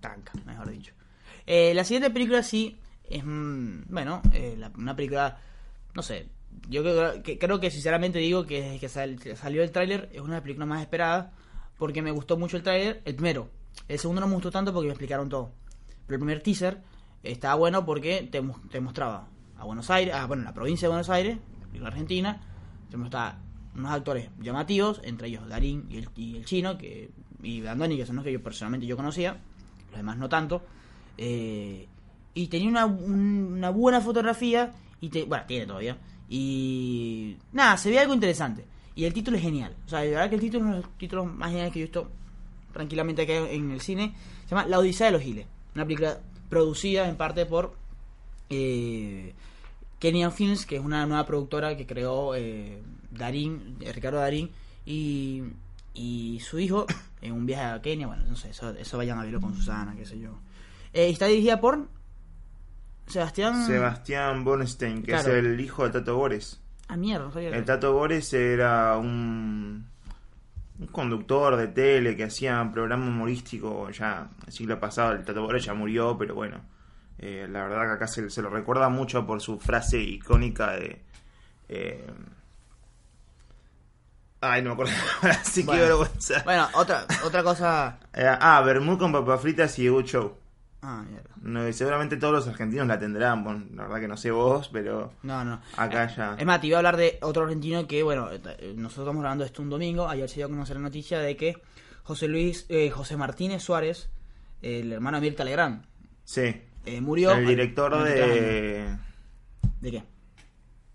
[0.00, 0.92] tanca, mejor dicho.
[1.46, 2.78] Eh, la siguiente película sí
[3.08, 5.38] es, mm, bueno, eh, la- una película,
[5.94, 6.26] no sé,
[6.68, 10.20] yo creo que, creo que sinceramente digo que desde que sal- salió el tráiler es
[10.20, 11.26] una de las películas más esperadas
[11.78, 13.48] porque me gustó mucho el tráiler, el primero.
[13.86, 15.52] El segundo no me gustó tanto porque me explicaron todo.
[16.06, 16.82] Pero el primer teaser
[17.22, 21.38] estaba bueno porque te, te mostraba a Buenos Aires, bueno, la provincia de Buenos Aires,
[21.74, 22.40] la Argentina,
[22.90, 23.38] te mostraba
[23.74, 27.10] unos actores llamativos, entre ellos Darín y el, y el chino, que,
[27.42, 29.38] y Andoni, que son los que yo personalmente yo conocía,
[29.90, 30.62] los demás no tanto.
[31.16, 31.86] Eh,
[32.34, 35.96] y tenía una, un- una buena fotografía, y bueno, tiene todavía.
[36.28, 38.64] Y nada, se ve algo interesante.
[38.98, 39.76] Y el título es genial.
[39.86, 41.78] O sea, de verdad que el título es uno de los títulos más geniales que
[41.78, 42.10] yo he visto
[42.72, 44.12] tranquilamente acá en el cine.
[44.44, 45.46] Se llama La Odisea de los Giles.
[45.76, 47.76] Una película producida en parte por
[48.50, 49.34] eh,
[50.00, 52.82] Kenya Films, que es una nueva productora que creó eh,
[53.12, 54.50] Darín, eh, Ricardo Darín,
[54.84, 55.44] y,
[55.94, 56.84] y su hijo
[57.22, 58.08] en un viaje a Kenia.
[58.08, 60.30] Bueno, no sé, eso, eso vayan a verlo con Susana, qué sé yo.
[60.92, 61.86] Eh, está dirigida por
[63.06, 63.64] Sebastián.
[63.64, 65.36] Sebastián Bornstein, que Claro.
[65.36, 66.60] es el hijo de Tato Bores.
[66.88, 69.86] Ah, mierda, no sabía El que- Tato Bores era un,
[70.80, 75.12] un conductor de tele que hacía un programa humorístico ya el siglo pasado.
[75.12, 76.60] El Tato Bores ya murió, pero bueno,
[77.18, 81.02] eh, la verdad que acá se, se lo recuerda mucho por su frase icónica de...
[81.68, 82.06] eh,
[84.40, 84.92] Ay, no me acuerdo.
[85.22, 85.82] Así que Bueno.
[85.82, 86.42] vergüenza.
[86.44, 87.98] Bueno, otra, otra cosa.
[88.14, 90.36] Eh, ah, Bermud con papas fritas y Good Show.
[90.80, 91.30] Ah, mierda.
[91.42, 93.42] No, seguramente todos los argentinos la tendrán.
[93.42, 95.60] Bueno, la verdad que no sé vos, pero No, no.
[95.76, 96.36] acá ya.
[96.38, 99.44] Es más, te iba a hablar de otro argentino que, bueno, eh, nosotros estamos grabando
[99.44, 100.08] esto un domingo.
[100.08, 101.60] Ayer se dio a conocer la noticia de que
[102.04, 104.08] José Luis, eh, José Martínez Suárez,
[104.62, 105.84] el hermano de Mirta Legrand,
[106.24, 106.62] Sí.
[106.86, 107.32] eh, murió.
[107.32, 108.96] El director al- de.
[109.80, 110.04] ¿De qué?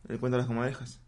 [0.07, 1.01] ¿El cuento de las comadrejas?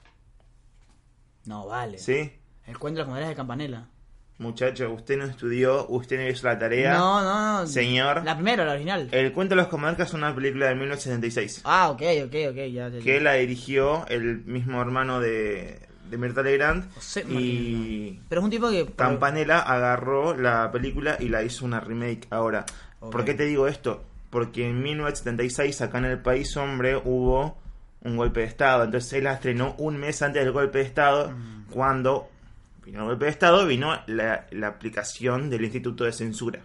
[1.45, 1.97] No, vale.
[1.97, 2.31] ¿Sí?
[2.65, 3.87] El cuento de las comadres de Campanella.
[4.37, 6.93] Muchacho, usted no estudió, usted no hizo la tarea.
[6.95, 7.67] No, no, no.
[7.67, 8.23] Señor.
[8.25, 9.07] La primera, la original.
[9.11, 11.61] El cuento de las comadrejas es una película de 1976.
[11.63, 12.67] Ah, ok, ok, ok, ya.
[12.67, 12.99] ya, ya.
[12.99, 16.93] Que la dirigió el mismo hermano de, de Mirta Legrand.
[16.95, 18.85] José y Pero es un tipo que.
[18.93, 22.65] Campanella agarró la película y la hizo una remake ahora.
[22.99, 24.03] ¿Por qué te digo esto?
[24.29, 27.57] Porque en 1976 acá en el país, hombre, hubo
[28.01, 28.83] un golpe de Estado.
[28.83, 31.31] Entonces él la estrenó un mes antes del golpe de Estado.
[31.31, 31.65] Mm.
[31.71, 32.29] Cuando
[32.85, 36.59] vino el golpe de Estado, vino la, la aplicación del Instituto de Censura.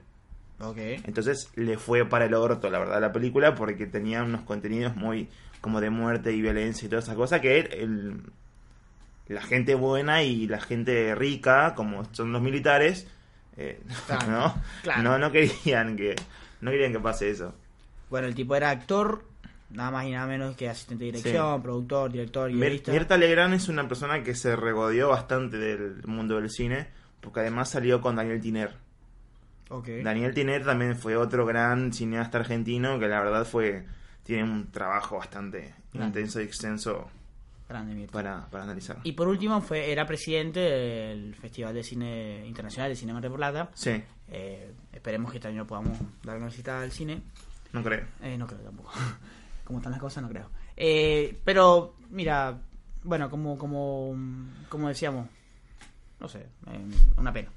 [0.60, 0.76] Ok.
[1.04, 5.28] Entonces le fue para el orto, la verdad, la película, porque tenía unos contenidos muy
[5.60, 8.20] como de muerte y violencia y toda esa cosa que el-
[9.28, 13.06] la gente buena y la gente rica, como son los militares,
[13.56, 14.62] eh, Claro, ¿no?
[14.82, 15.02] claro.
[15.02, 16.16] no no querían que
[16.60, 17.54] no querían que pase eso.
[18.10, 19.22] Bueno, el tipo era actor,
[19.70, 21.62] nada más y nada menos que asistente de dirección, Sí.
[21.62, 22.92] productor, director, guionista.
[22.92, 26.88] Mirta Legrand es una persona que se regodeó bastante del mundo del cine,
[27.20, 28.74] porque además salió con Daniel Tiner.
[30.02, 33.86] Daniel Tiner también fue otro gran cineasta argentino que la verdad fue
[34.24, 36.20] tiene un trabajo bastante Grande.
[36.20, 37.08] intenso y extenso
[37.68, 38.98] Grande para, para analizar.
[39.04, 43.32] Y por último fue era presidente del Festival de Cine Internacional de Cine Mar del
[43.32, 43.70] Plata.
[43.74, 44.02] Sí,
[44.32, 47.20] Eh, esperemos que este año podamos dar una visita al cine.
[47.72, 48.04] no creo.
[48.22, 48.90] Eh, no creo tampoco.
[49.70, 50.50] como están las cosas, no creo.
[50.76, 52.58] Eh, pero, mira,
[53.04, 54.14] bueno, como, como,
[54.68, 55.26] como decíamos,
[56.18, 56.84] no sé, eh,
[57.16, 57.48] una pena.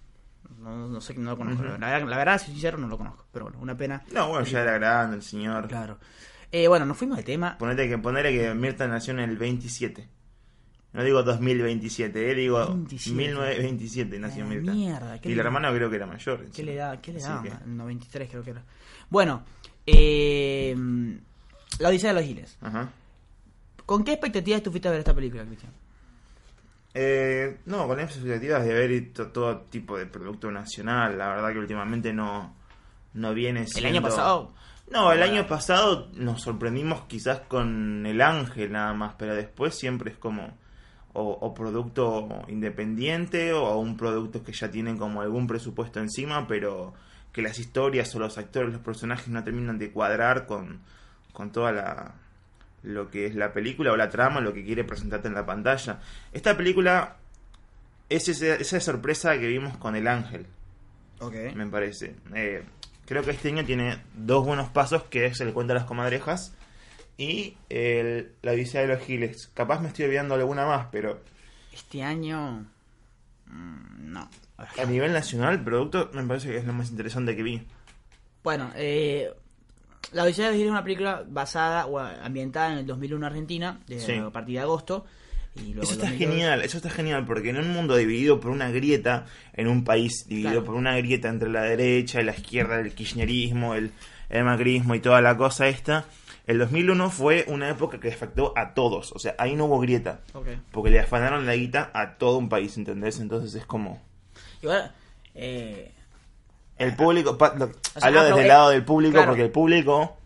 [0.60, 1.63] No, no sé, no lo conozco.
[1.63, 3.26] La, verdad, la verdad, si soy sincero, no lo conozco.
[3.32, 4.02] Pero bueno, una pena.
[4.13, 5.67] No, bueno, ya era grande el señor.
[5.67, 5.97] Claro.
[6.52, 7.58] Eh, bueno, nos fuimos de tema.
[7.58, 10.08] Ponete que, ponele que Mirta nació en el 27.
[10.93, 13.17] No digo 2027, eh, digo 27.
[13.17, 14.71] 1927 nació Eh, Mirta.
[14.73, 16.39] mierda, ¿qué y la hermana creo que era mayor.
[16.41, 16.65] ¿Qué encima.
[16.67, 17.02] le da?
[17.02, 17.41] ¿Qué le da?
[17.41, 18.63] que- El 93 creo que era.
[19.10, 19.43] Bueno,
[19.88, 20.76] eh,
[21.80, 22.58] La Odisea de los Giles.
[22.62, 22.90] Ajá.
[23.86, 25.72] ¿Con qué expectativas tú fuiste a ver esta película, Cristian?
[26.94, 31.18] Eh, no, con expectativas de ver to- todo tipo de producto nacional.
[31.18, 32.54] La verdad que últimamente no,
[33.14, 34.54] no viene El año pasado.
[34.92, 40.12] No, el año pasado nos sorprendimos quizás con El Ángel nada más, pero después siempre
[40.12, 40.56] es como
[41.14, 46.94] o, o producto independiente o un producto que ya tienen como algún presupuesto encima, pero
[47.32, 50.82] que las historias o los actores, los personajes no terminan de cuadrar con,
[51.34, 52.13] con toda la
[52.84, 56.00] lo que es la película o la trama, lo que quiere presentarte en la pantalla.
[56.34, 57.15] Esta película
[58.10, 60.46] es ese- esa sorpresa que vimos con El Ángel
[61.19, 61.34] Ok.
[61.56, 62.15] me parece.
[62.36, 62.62] Eh,
[63.06, 66.54] creo que este año tiene dos buenos pasos, que es el cuento de las comadrejas
[67.17, 69.50] y el, la odisea de los giles.
[69.54, 71.22] Capaz me estoy olvidando alguna más, pero
[71.72, 72.65] Este año.
[73.46, 74.30] mm, no.
[74.58, 77.65] A nivel nacional, el producto me parece que es lo más interesante que vi.
[78.43, 79.34] Bueno, eh,
[80.12, 84.00] La Odisea de Virgilio es una película basada o ambientada en el 2001 Argentina, de,
[84.00, 84.13] Sí.
[84.13, 85.06] a partir de agosto.
[85.56, 86.30] Y luego Eso está 2002.
[86.32, 90.26] genial, eso está genial, porque en un mundo dividido por una grieta, en un país
[90.28, 90.66] dividido Claro.
[90.66, 93.92] por una grieta entre la derecha y la izquierda, el kirchnerismo, el,
[94.30, 96.06] el macrismo y toda la cosa esta,
[96.48, 100.22] el 2001 fue una época que afectó a todos, o sea, ahí no hubo grieta,
[100.34, 100.48] Ok.
[100.72, 103.20] porque le afanaron la guita a todo un país, ¿entendés?
[103.20, 104.02] Entonces es como...
[104.63, 104.92] Igual,
[105.36, 105.92] eh,
[106.78, 109.28] El público, pa- lo- sea, hablo ah, desde el lado del público, claro.
[109.32, 110.18] porque el público,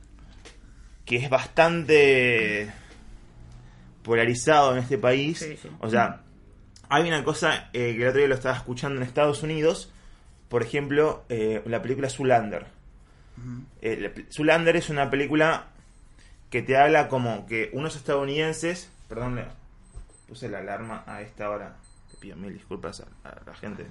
[1.06, 2.72] que es bastante
[4.04, 5.70] polarizado en este país, Sí, sí.
[5.80, 6.22] o sea,
[6.90, 9.92] hay una cosa eh, que el otro día lo estaba escuchando en Estados Unidos,
[10.50, 12.66] por ejemplo, eh, la película Zulander.
[13.82, 15.66] La pe- Zoolander es una película
[16.50, 19.46] que te habla como que unos estadounidenses, perdón, le
[20.28, 21.76] puse la alarma a esta hora,
[22.10, 23.86] te pido mil disculpas a, a la gente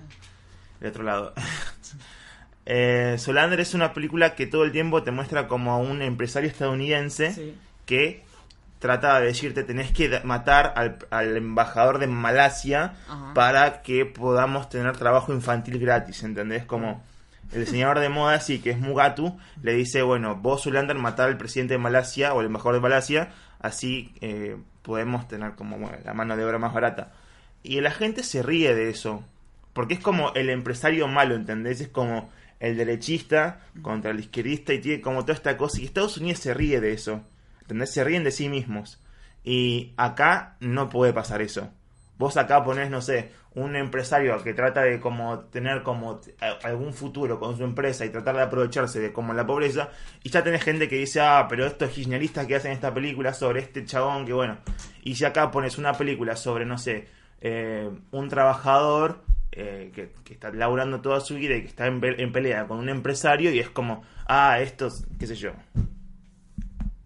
[0.81, 1.35] del otro lado.
[2.67, 6.51] eh, Zoolander es una película que todo el tiempo te muestra como a un empresario
[6.51, 7.55] estadounidense sí.
[7.87, 8.25] que
[8.81, 13.35] trata de decirte tenés que matar al, al embajador de Malasia Ajá.
[13.35, 16.65] para que podamos tener trabajo infantil gratis, ¿entendés?
[16.65, 17.03] Como
[17.53, 21.39] el diseñador de moda, sí, que es Mugatu, le dice, bueno, vos, Zulander, matar al
[21.39, 23.29] presidente de Malasia o el embajador de Malasia,
[23.61, 27.13] así eh, podemos tener como bueno, la mano de obra más barata.
[27.63, 29.23] Y la gente se ríe de eso,
[29.73, 31.81] porque es como el empresario malo, ¿entendés?
[31.81, 35.81] Es como el derechista contra el izquierdista y tiene como toda esta cosa.
[35.81, 37.23] Y Estados Unidos se ríe de eso,
[37.63, 37.93] ¿entendés?
[37.93, 39.01] Se ríen de sí mismos.
[39.45, 41.71] Y acá no puede pasar eso.
[42.19, 46.95] Vos acá ponés, no sé, un empresario que trata de como tener como a- algún
[46.95, 49.91] futuro con su empresa y tratar de aprovecharse de como la pobreza
[50.23, 53.61] y ya tenés gente que dice, ah, pero estos kirchneristas que hacen esta película sobre
[53.61, 54.57] este chabón que bueno,
[55.03, 57.07] y si acá pones una película sobre, no sé,
[57.43, 62.01] eh, un trabajador eh, que, que está laburando toda su vida y que está en,
[62.01, 65.53] pe- en pelea con un empresario y es como, ah, estos, qué sé yo.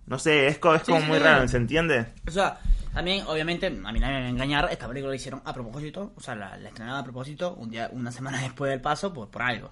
[0.07, 2.07] No sé, es, co- es Sí, como sí, muy raro, ¿se entiende?
[2.26, 2.61] O sea,
[2.92, 6.12] también, obviamente, a mí nadie me va a engañar, esta película la hicieron a propósito,
[6.16, 9.31] o sea, la, la estrenaron a propósito un día, una semana después del paso, por,
[9.31, 9.70] por algo.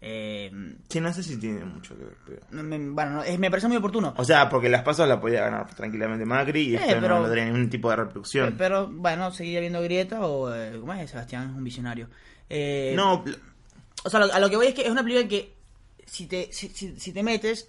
[0.00, 0.50] Eh,
[0.88, 2.16] Sí, no sé si tiene mucho que ver.
[2.24, 4.14] pero- me, bueno, no, es- me parece muy oportuno.
[4.16, 7.28] O sea, porque las pasos la podía ganar tranquilamente Macri y Eh, esto pero- no,
[7.28, 8.54] tenía ningún tipo de reproducción.
[8.56, 11.10] Pero, bueno, seguiría viendo Grieta o, eh, ¿cómo es?
[11.10, 12.08] Sebastián es un visionario.
[12.48, 13.24] Eh, no,
[14.04, 15.52] O sea, lo- a lo que voy es que es una película que
[16.06, 17.68] si te, si, si- si te metes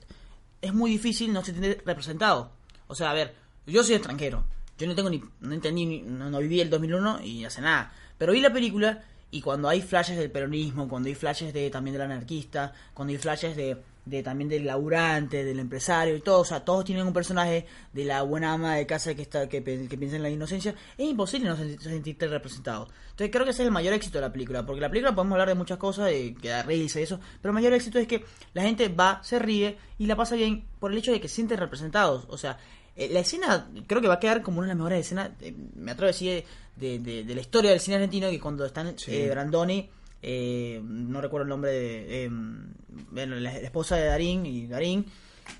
[0.62, 2.52] es muy difícil no sentirte representado.
[2.88, 3.34] O sea, a ver,
[3.65, 4.46] yo soy extranjero.
[4.78, 5.22] Yo no tengo ni...
[5.42, 7.92] No entendí, ni- no, no viví el 2001 y hace nada.
[8.20, 11.94] Pero vi la película y cuando hay flashes del peronismo, cuando hay flashes de también
[11.94, 16.46] del anarquista, cuando hay flashes de, de también del laburante, del empresario y todo, o
[16.46, 19.98] sea, todos tienen un personaje de la buena ama de casa que está que, que
[19.98, 22.88] piensa en la inocencia, es imposible no senti- sentirte representado.
[23.12, 25.34] Entonces creo que ese es el mayor éxito de la película, porque la película podemos
[25.34, 28.08] hablar de muchas cosas, de que da risa y eso, pero el mayor éxito es
[28.08, 31.28] que la gente va, se ríe y la pasa bien por el hecho de que
[31.28, 32.26] se sienten representados.
[32.30, 32.58] O sea,
[32.96, 35.54] eh, la escena creo que va a quedar como una de las mejores escenas, eh,
[35.76, 36.44] me atrevo a decir,
[36.80, 39.15] de, de- de la historia del cine argentino, que cuando están Sí.
[39.15, 39.89] eh, Brandoni,
[40.22, 42.26] eh, no recuerdo el nombre de...
[42.26, 42.30] eh,
[43.12, 45.06] bueno, la, la esposa de Darín y Darín,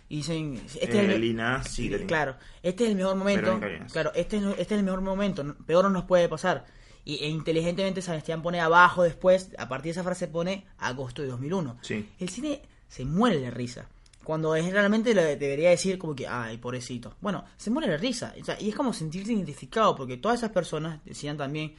[0.10, 0.56] y dicen...
[0.66, 3.60] Este es eh, el- Lina, sí, claro, este es el mejor momento.
[3.92, 5.56] Claro, este es, este es el mejor momento.
[5.66, 6.66] Peor no nos puede pasar.
[7.06, 11.30] Y, e inteligentemente Sebastián pone abajo después, a partir de esa frase pone agosto de
[11.30, 11.78] 2001.
[11.82, 12.08] Sí.
[12.20, 13.88] El cine se muere de risa.
[14.30, 17.16] Cuando es realmente debería decir como que, ay, pobrecito.
[17.20, 18.32] Bueno, se muere de risa.
[18.60, 21.74] Y es como sentirse identificado, porque todas esas personas decían también,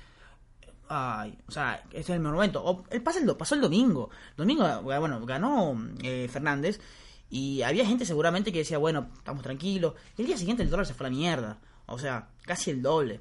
[0.88, 2.60] ay, o sea, este es el mejor momento.
[2.64, 4.10] O, el pasa el, pasó el domingo.
[4.36, 6.80] Domingo, bueno, ganó eh, Fernández.
[7.28, 9.94] Y había gente seguramente que decía, bueno, estamos tranquilos.
[10.18, 11.60] Y el día siguiente el dólar se fue a la mierda.
[11.86, 13.20] O sea, casi el doble.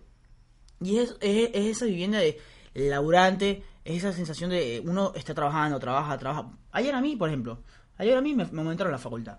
[0.82, 2.40] Y es, es, es esa vivienda de
[2.74, 6.50] laburante, es esa sensación de eh, uno está trabajando, trabaja, trabaja.
[6.72, 7.60] Ayer a mí, por ejemplo,
[8.00, 9.38] ayer a mí me, me aumentaron la facultad.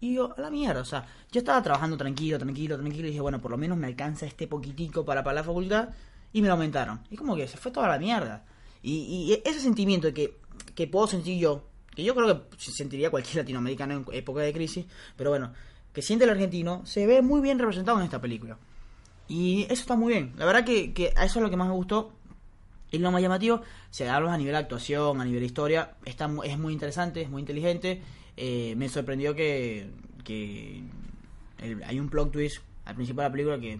[0.00, 3.20] Y yo, a la mierda, o sea, yo estaba trabajando tranquilo, tranquilo, tranquilo, y dije,
[3.20, 5.88] bueno, por lo menos me alcanza este poquitico para pagar la facultad,
[6.32, 7.00] y me lo aumentaron.
[7.10, 8.44] Y como que se fue toda la mierda.
[8.82, 10.36] Y, y ese sentimiento que,
[10.74, 14.86] que puedo sentir yo, que yo creo que sentiría cualquier latinoamericano en época de crisis,
[15.16, 15.52] pero bueno,
[15.92, 18.58] que siente el argentino, se ve muy bien representado en esta película.
[19.26, 20.32] Y eso está muy bien.
[20.36, 22.12] La verdad que, que a eso es lo que más me gustó.
[22.90, 23.60] Es lo más llamativo.
[23.90, 27.30] Si hablamos a nivel de actuación, a nivel de historia, está, es muy interesante, es
[27.30, 28.00] muy inteligente.
[28.36, 29.90] Eh, me sorprendió que,
[30.24, 30.82] que
[31.58, 33.78] el- hay un plot twist al principio de la película que,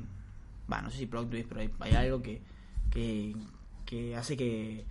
[0.66, 2.40] bueno, no sé si plot twist, pero hay, hay algo que,
[2.90, 3.34] que,
[3.86, 4.84] que hace que,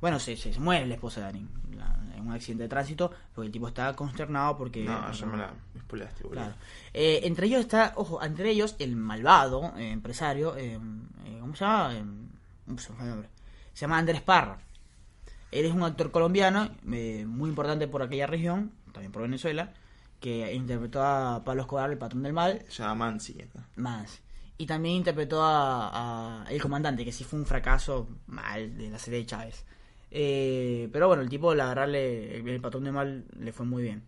[0.00, 3.10] bueno, se, se, se muere la esposa de Darín la- en un accidente de tránsito,
[3.34, 4.84] porque el tipo está consternado porque...
[4.84, 5.52] No, ya me la
[6.22, 6.40] boludo.
[6.40, 6.54] Claro.
[6.94, 10.78] Eh, entre ellos está, ojo, entre ellos el malvado eh, empresario, eh,
[11.26, 11.92] eh, ¿cómo se llama?
[12.68, 13.28] Ups, se el nombre.
[13.72, 14.58] Se llama Andrés Parra.
[15.50, 19.72] Él es un actor colombiano, eh, muy importante por aquella región, también por Venezuela,
[20.20, 23.66] que interpretó a Pablo Escobar, el patrón del mal, Se llama Mansi acá.
[23.76, 24.20] más.
[24.56, 28.98] Y también interpretó a, a El Comandante, que sí fue un fracaso mal de la
[28.98, 29.64] serie de Chávez.
[30.10, 33.82] Eh, pero bueno, el tipo, la verdad, le- el patrón del mal le fue muy
[33.82, 34.04] bien.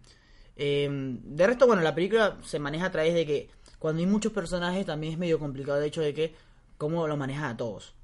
[0.57, 4.33] Eh, de resto, bueno, la película se maneja a través de que cuando hay muchos
[4.33, 6.35] personajes también es medio complicado el hecho de que
[6.79, 7.95] cómo lo manejas a todos.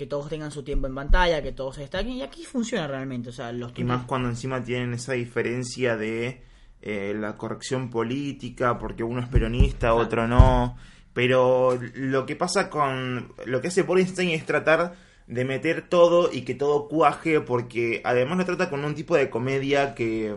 [0.00, 2.12] Que todos tengan su tiempo en pantalla, que todos destaquen.
[2.12, 3.28] Y aquí funciona realmente.
[3.28, 6.40] O sea, los Y más cuando encima tienen esa diferencia de
[6.80, 10.78] eh, la corrección política, porque uno es peronista, otro no.
[11.12, 13.34] Pero lo que pasa con.
[13.44, 14.94] Lo que hace Borenstein es tratar
[15.26, 19.28] de meter todo y que todo cuaje, porque además lo trata con un tipo de
[19.28, 20.34] comedia que,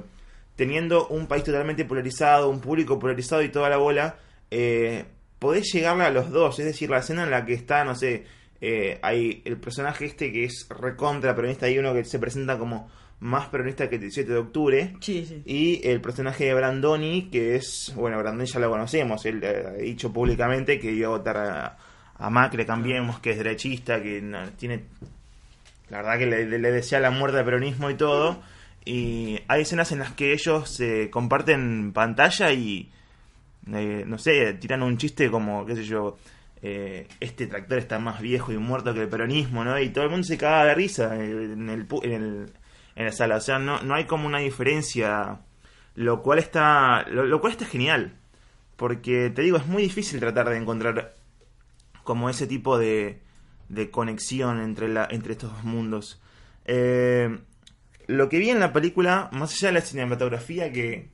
[0.57, 4.17] teniendo un país totalmente polarizado, un público polarizado y toda la bola,
[4.51, 5.05] eh,
[5.39, 6.59] podés llegarle a los dos.
[6.59, 8.25] Es decir, la escena en la que está, no sé,
[8.65, 12.89] eh, hay el personaje este que es recontra peronista, hay uno que se presenta como
[13.19, 14.93] más peronista que el 17 de octubre.
[15.01, 15.41] Sí, sí.
[15.45, 19.71] Y el personaje de Brandoni, que es, bueno, Brandoni ya lo conocemos, él eh, ha
[19.73, 21.77] dicho públicamente que iba a votar a,
[22.15, 24.83] a Macri, cambiemos, que es derechista, que no- tiene,
[25.89, 28.41] la verdad que le, le desea la muerte al peronismo y todo.
[28.85, 32.89] Y hay escenas en las que ellos se comparten pantalla y,
[33.73, 36.17] eh, no sé, tiran un chiste como, qué sé yo,
[36.65, 39.77] eh, este tractor está más viejo y muerto que el peronismo, ¿no?
[39.79, 42.53] Y todo el mundo se caga de risa en, el, en, el,
[42.95, 43.35] en la sala.
[43.35, 45.41] O sea, no, no hay como una diferencia,
[45.95, 48.15] lo cual está, lo, lo cual está genial.
[48.77, 51.13] Porque, te digo, es muy difícil tratar de encontrar
[52.03, 53.21] como ese tipo de,
[53.67, 56.21] de conexión entre, la, entre estos dos mundos.
[56.65, 57.39] Eh,
[58.07, 61.09] lo que vi en la película, más allá de la cinematografía, que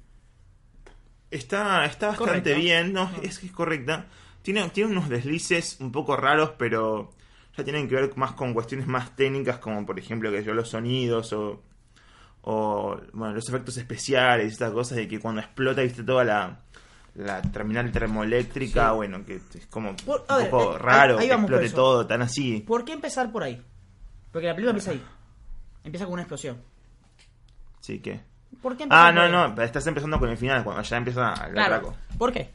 [1.31, 2.53] está, está bastante Correcta.
[2.53, 4.05] bien, no, es, es correcta.
[4.51, 7.11] Tiene, tiene unos deslices un poco raros, pero
[7.55, 10.69] ya tienen que ver más con cuestiones más técnicas, como por ejemplo que yo los
[10.69, 11.61] sonidos o,
[12.41, 16.61] o bueno, los efectos especiales y estas cosas de que cuando explota, viste, toda la,
[17.13, 18.95] la terminal termoeléctrica, Sí.
[18.95, 21.69] bueno, que es como Por- a un ver, poco eh, raro ahí- ahí que explote
[21.69, 22.61] todo tan así.
[22.65, 23.63] ¿Por qué empezar por ahí?
[24.31, 25.03] Porque la película empieza ahí.
[25.83, 26.57] Empieza con una explosión.
[27.81, 28.19] Sí, que...
[28.63, 31.93] ¿Por qué Ah, no, no, estás empezando con el final, cuando ya empieza el Claro.
[32.17, 32.49] ¿Por qué?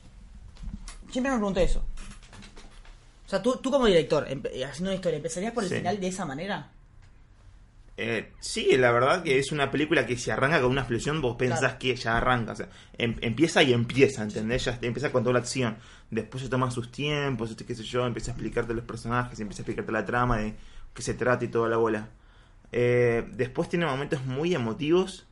[1.14, 1.78] Siempre me pregunté eso.
[3.24, 5.76] O sea, tú, tú como director, empe- haciendo una historia, ¿empezarías por el Sí.
[5.76, 6.72] final de esa manera?
[7.96, 11.36] Eh, sí, la verdad que es una película que si arranca con una explosión, vos
[11.36, 11.78] pensás Claro.
[11.78, 12.50] que ya arranca.
[12.50, 14.64] O sea, em- empieza y empieza, ¿entendés?
[14.64, 15.76] Ya empieza con toda la acción.
[16.10, 19.60] Después se toma sus tiempos, este, qué sé yo, empieza a explicarte los personajes, empieza
[19.60, 20.56] a explicarte la trama de
[20.92, 22.08] qué se trata y toda la bola.
[22.72, 25.26] Eh, después tiene momentos muy emotivos,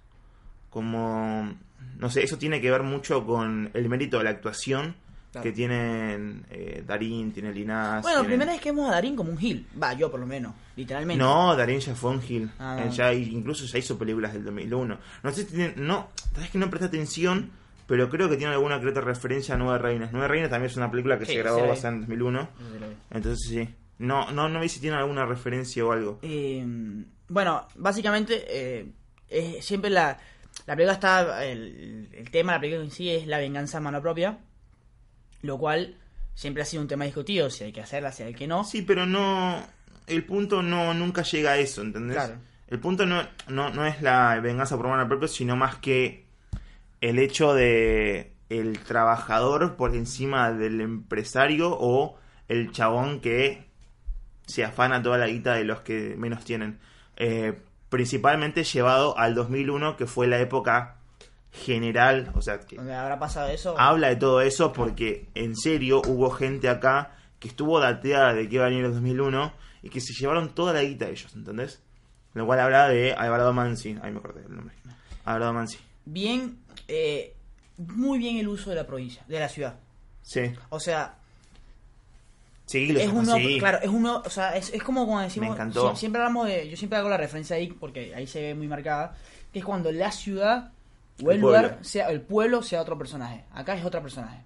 [0.70, 1.52] como.
[1.98, 4.94] No sé, eso tiene que ver mucho con el mérito de la actuación
[5.32, 5.42] Claro.
[5.44, 8.02] que tienen eh, Darín, tiene Linás.
[8.02, 9.66] Bueno, tienen- primera vez que vemos a Darín como un Gil.
[9.82, 11.22] Va, yo por lo menos, literalmente.
[11.24, 12.50] No, Darín ya fue un Gil.
[12.58, 12.92] Ah, no.
[12.92, 14.98] ya incluso ya hizo películas del 2001.
[15.22, 17.50] No sé si tiene, no, sabes que no presté atención,
[17.86, 20.10] pero creo que tiene alguna otra referencia a Nueve Reinas.
[20.12, 22.48] Nueve Reinas también es una película que Sí, se grabó basada en 2001.
[23.10, 23.68] Entonces sí.
[23.98, 26.18] No, no, no vi si tiene alguna referencia o algo.
[26.22, 26.62] Eh,
[27.28, 28.86] bueno, básicamente, eh,
[29.30, 30.18] es siempre la,
[30.66, 31.44] la película está.
[31.44, 34.38] El, el tema de la película en sí es la venganza a mano propia.
[35.42, 35.96] Lo cual
[36.34, 38.64] siempre ha sido un tema discutido: si hay que hacerla, si hay que no.
[38.64, 39.62] Sí, pero no.
[40.06, 42.16] El punto no nunca llega a eso, ¿entendés?
[42.16, 42.34] Claro.
[42.68, 46.24] El punto no, no, no es la venganza por mano propia, sino más que
[47.00, 53.66] el hecho de el trabajador por encima del empresario o el chabón que
[54.46, 56.78] se afana toda la guita de los que menos tienen.
[57.16, 60.96] Eh, principalmente llevado al 2001, que fue la época
[61.52, 63.78] general, o sea, que habrá pasado eso.
[63.78, 68.54] habla de todo eso porque en serio hubo gente acá que estuvo dateada de que
[68.56, 71.80] iba a venir el 2001 y que se llevaron toda la guita ellos, ¿entendés?
[72.34, 74.74] Lo cual habla de Alvarado Mansi, ahí me acordé del nombre.
[75.24, 75.78] Alvarado Mansi.
[76.06, 76.56] Bien,
[76.88, 77.34] eh,
[77.76, 79.74] muy bien el uso de la provincia, de la ciudad.
[80.22, 81.16] Sí, O sea,
[82.66, 83.58] sí, lo es saca un nuevo, así.
[83.58, 85.92] claro, es un nuevo- o sea, es, es como cuando decimos, Me encantó.
[85.92, 88.68] sie- siempre hablamos de, yo siempre hago la referencia ahí porque ahí se ve muy
[88.68, 89.16] marcada,
[89.52, 90.70] que es cuando la ciudad
[91.24, 91.84] o el, El lugar pueblo.
[91.84, 93.44] sea el pueblo sea otro personaje.
[93.52, 94.42] Acá es otro personaje.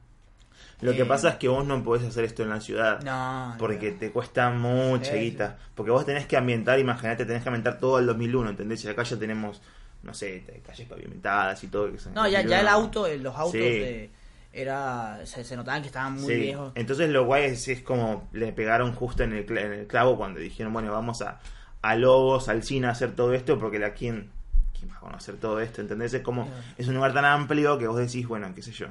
[0.80, 3.00] Lo que Eh, pasa es que vos no podés hacer esto en la ciudad.
[3.02, 5.56] No, Porque te cuesta mucha guita.
[5.74, 8.84] Porque vos tenés que ambientar, imagínate, tenés que ambientar todo el 2001, ¿entendés?
[8.84, 9.62] Y acá ya tenemos,
[10.02, 11.90] no sé, calles pavimentadas y todo.
[11.90, 13.58] Que son- No, ya, ya el auto, el- los autos Sí.
[13.58, 14.10] de-
[14.52, 16.40] era se, se notaban que estaban muy Sí.
[16.40, 16.72] viejos.
[16.74, 20.40] Entonces lo guay es, es como le pegaron justo en el, en el clavo cuando
[20.40, 21.40] dijeron, bueno, vamos a,
[21.82, 24.30] a Lobos, al cine a hacer todo esto, porque la quién,
[24.78, 26.14] quién va a conocer todo esto, ¿entendés?
[26.14, 28.86] Es como, es un lugar tan amplio que vos decís, bueno, qué sé yo,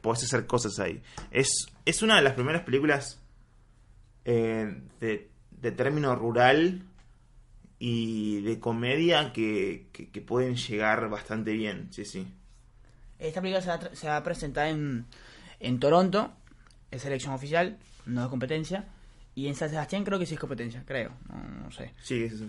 [0.00, 1.02] podés hacer cosas ahí.
[1.30, 3.20] Es, es una de las primeras películas
[4.24, 6.82] eh, de, de término rural
[7.78, 12.26] y de comedia que, que, que pueden llegar bastante bien, sí, sí.
[13.18, 15.06] Esta película se va, se va a presentar en,
[15.60, 16.32] en Toronto,
[16.90, 18.86] es selección oficial, no es competencia.
[19.34, 21.92] Y en San Sebastián creo que sí es competencia, creo, no, no sé.
[22.02, 22.46] Sí, es eso.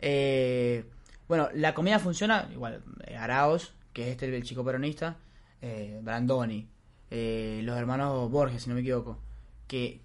[0.00, 0.84] Eh,
[1.30, 5.16] bueno, la comedia funciona, igual, eh, Araos, que es este el chico peronista,
[5.62, 6.66] eh, Brandoni,
[7.08, 9.16] eh, los hermanos Borges, si no me equivoco,
[9.68, 10.00] que,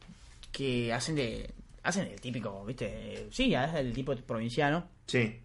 [0.51, 1.49] que hacen de
[1.82, 2.86] hacen el típico, ¿viste?
[2.88, 4.86] Eh, sí, es el tipo provinciano.
[5.07, 5.39] Sí,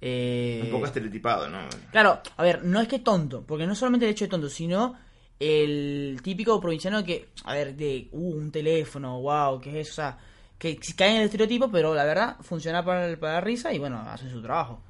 [0.00, 1.58] Eh, un poco estereotipado, ¿no?
[1.92, 4.94] Claro, a ver, no es que tonto, porque no solamente el hecho de tonto, sino
[5.38, 9.92] el típico provinciano que, a ver, de, uh, un teléfono, wow, ¿qué es eso?
[9.92, 10.18] O sea,
[10.58, 13.78] que cae en el estereotipo, pero la verdad funciona para, el- para la risa y
[13.78, 14.80] bueno, hace su trabajo.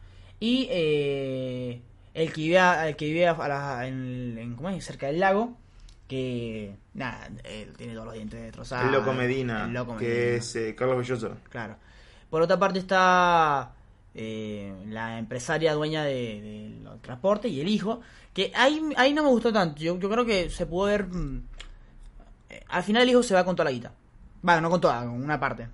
[0.40, 1.82] Y eh,
[2.14, 4.84] el que vive, a- el que vive a la- en, en- ¿cómo es?
[4.84, 5.56] cerca del lago,
[6.08, 8.86] que, nada, él tiene todos los dientes destrozados.
[8.86, 11.36] el Loco Medina, el Loco que es eh, Carlos Belloso.
[11.50, 11.76] Claro.
[12.30, 13.72] Por otra parte está
[14.14, 16.40] eh, la empresaria dueña de-
[16.84, 18.00] del transporte y el hijo,
[18.32, 19.80] que ahí, ahí no me gustó tanto.
[19.80, 21.06] Yo, yo creo que se pudo ver...
[21.06, 21.42] mm,
[22.50, 23.92] eh, al final el hijo se va con toda la guita.
[24.42, 25.68] Bueno, no con toda, con una parte.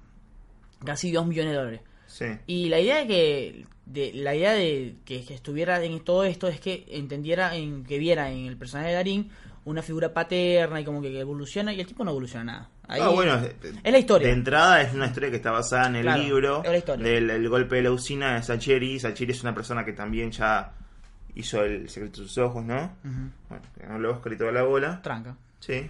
[0.84, 1.80] Casi 2 millones de dólares.
[2.12, 2.26] Sí.
[2.46, 6.46] Y la idea de que de, la idea de que, que estuviera en todo esto
[6.48, 9.30] es que entendiera en que viera en el personaje de Darín
[9.64, 12.68] una figura paterna y como que, evoluciona y el tipo no evoluciona nada.
[12.88, 13.40] Ahí- Ah, bueno,
[13.82, 14.28] es la historia.
[14.28, 16.62] De entrada es una historia que está basada en el Claro, libro
[16.98, 18.98] del el golpe de la usina de Sacheri.
[19.00, 20.72] Sacheri es una persona que también ya
[21.34, 22.76] hizo el secreto de sus ojos, ¿no?
[23.04, 23.30] Ujú.
[23.48, 25.00] Bueno, ganó el Oscar y toda la bola.
[25.00, 25.34] Tranca.
[25.60, 25.86] Sí.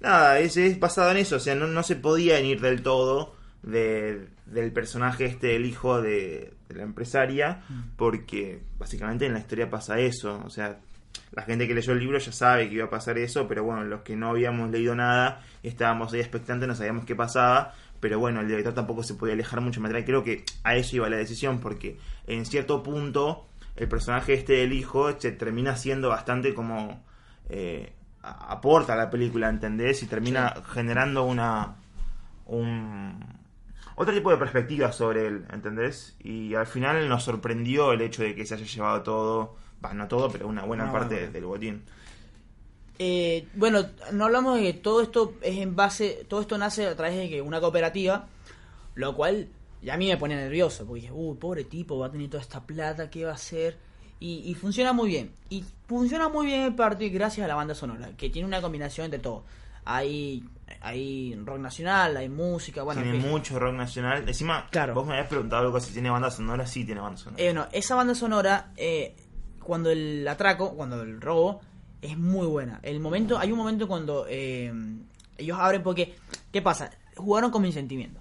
[0.00, 1.36] Nada, es, es basado en eso.
[1.36, 3.35] O sea, no, no se podía ir del todo
[3.66, 7.62] de, del personaje este, el hijo de, de la empresaria,
[7.96, 10.40] porque básicamente en la historia pasa eso.
[10.44, 10.78] O sea,
[11.32, 13.84] la gente que leyó el libro ya sabe que iba a pasar eso, pero bueno,
[13.84, 17.74] los que no habíamos leído nada y estábamos ahí expectantes, no sabíamos qué pasaba.
[18.00, 19.90] Pero bueno, el director tampoco se podía alejar mucho más.
[20.04, 24.72] Creo que a eso iba la decisión, porque en cierto punto el personaje este del
[24.72, 27.02] hijo se termina siendo bastante como
[27.48, 27.92] eh,
[28.22, 30.02] aporta a la película, ¿entendés?
[30.02, 31.76] Y termina generando una
[32.46, 33.35] un
[33.96, 36.16] otro tipo de perspectiva sobre él, ¿entendés?
[36.22, 40.06] Y al final nos sorprendió el hecho de que se haya llevado todo, bah, no
[40.06, 41.32] todo, pero una buena No, parte bueno.
[41.32, 41.82] del botín.
[42.98, 46.96] Eh, bueno, no hablamos de que todo esto es en base, todo esto nace a
[46.96, 48.26] través de que una cooperativa,
[48.94, 49.48] lo cual
[49.82, 52.42] ya a mí me pone nervioso, porque dije, uy, pobre tipo, va a tener toda
[52.42, 53.76] esta plata, ¿qué va a hacer?
[54.18, 55.32] Y, y funciona muy bien.
[55.50, 59.04] Y funciona muy bien en parte gracias a la banda sonora, que tiene una combinación
[59.06, 59.44] entre todo.
[59.86, 60.44] Hay,
[60.80, 64.28] hay rock nacional, hay música, bueno, tiene mucho rock nacional.
[64.28, 64.94] Encima, Claro.
[64.94, 67.42] vos me habías preguntado algo si tiene banda sonora, sí tiene banda sonora.
[67.42, 69.14] Eh, no, esa banda sonora, eh,
[69.62, 71.60] cuando el atraco, cuando el robo,
[72.02, 72.80] es muy buena.
[72.82, 74.72] El momento, hay un momento cuando eh,
[75.38, 76.14] ellos abren, porque,
[76.52, 76.90] ¿qué pasa?
[77.16, 78.20] Jugaron con mi sentimiento.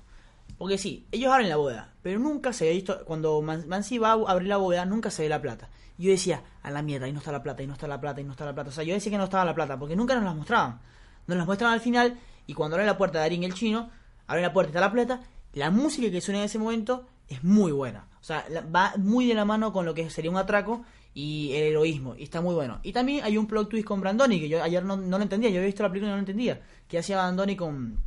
[0.57, 4.11] Porque sí, ellos abren la bóveda, pero nunca se ve visto, cuando Man- Mansi va
[4.11, 5.67] a abrir la bóveda, nunca se ve la plata.
[5.97, 8.19] Yo decía, a la mierda, ahí no está la plata, ahí no está la plata,
[8.19, 8.69] ahí no está la plata.
[8.69, 10.79] O sea, yo decía que no estaba la plata, porque nunca nos las mostraban.
[11.27, 13.89] Nos las muestran al final, y cuando abren la puerta de Darín el chino,
[14.27, 15.21] abren la puerta y está la plata,
[15.53, 18.07] la música que suena en ese momento es muy buena.
[18.21, 18.45] O sea,
[18.75, 22.15] va muy de la mano con lo que sería un atraco y el heroísmo.
[22.17, 22.79] Y está muy bueno.
[22.83, 25.49] Y también hay un plot twist con Brandoni, que yo ayer no, no lo entendía.
[25.49, 26.61] Yo había visto la película y no lo entendía.
[26.87, 27.99] ¿Qué hacía Brandoni con,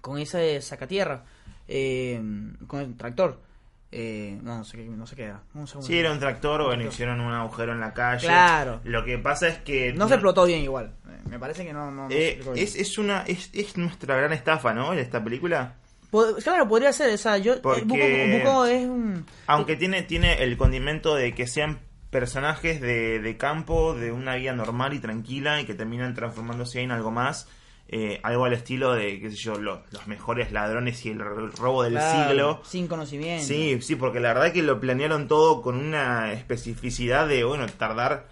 [0.00, 1.24] con ese sacatierra?
[1.66, 2.20] Eh,
[2.66, 3.40] con el tractor.
[3.94, 5.42] Eh, no, no sé no sé qué era.
[5.54, 5.66] Un.
[5.68, 8.26] Sí, era un tractor, bueno, hicieron un agujero en la calle.
[8.26, 8.80] Claro.
[8.84, 9.92] Lo que pasa es que...
[9.92, 10.94] No se explotó bien igual.
[11.08, 14.16] Eh, me parece que no, no, no se Eh, es, es una es, es nuestra
[14.16, 14.94] gran estafa, ¿no?
[14.94, 15.74] Esta película.
[16.10, 17.12] Pod- Claro, podría ser.
[17.12, 17.52] O sea, yo.
[17.54, 19.26] eh, Porque- Buco, Buco es un.
[19.46, 21.80] Aunque tiene, tiene el condimento de que sean
[22.10, 26.92] personajes de, de campo, de una vida normal y tranquila y que terminan transformándose en
[26.92, 27.46] algo más.
[27.94, 31.82] Eh, algo al estilo de, qué sé yo, lo- los mejores ladrones y el robo
[31.82, 32.60] del Claro, siglo.
[32.64, 33.44] Sin conocimiento.
[33.46, 38.28] Sí, sí, porque la verdad que lo planearon todo con una especificidad de, bueno, tardar,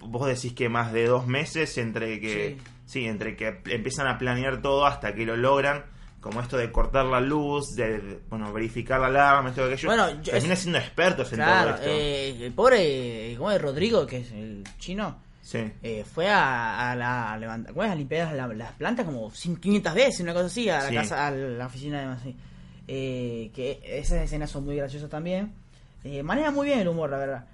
[0.00, 2.56] vos decís que más de dos meses entre que,
[2.86, 5.84] sí, entre que empiezan a planear todo hasta que lo logran,
[6.20, 9.88] como esto de cortar la luz, de, de, bueno, verificar la alarma, esto aquello.
[9.88, 11.86] Bueno, yo- terminan es- siendo expertos en Claro, todo esto.
[11.90, 15.22] eh, el pobre, eh, ¿cómo es Rodrigo, que es el chino?
[15.44, 15.70] Sí.
[15.82, 17.90] eh, fue a, a la a levantar, ¿cómo es?
[17.92, 20.94] a limpiar la- las plantas como 500 veces, una cosa así, a la Sí.
[20.96, 22.36] casa, a la oficina de Mansi.
[22.88, 25.52] Eh, que esas escenas son muy graciosas también.
[26.02, 27.44] Eh, maneja muy bien el humor, la verdad.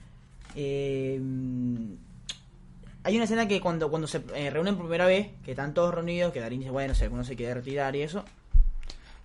[3.02, 4.18] Hay una escena que cuando, cuando se
[4.50, 7.34] reúnen por primera vez, que están todos reunidos, que Darín dice, bueno, si alguno se
[7.36, 8.24] quiere retirar y eso.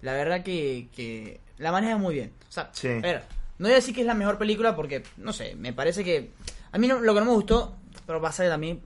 [0.01, 2.31] La verdad que, que la maneja muy bien.
[2.47, 2.87] O sea, Sí.
[2.87, 3.23] a ver,
[3.57, 6.29] no voy a decir que es la mejor película porque, no sé, me parece que...
[6.71, 7.75] A mí no- lo que no me gustó,
[8.05, 8.81] pero pasa que también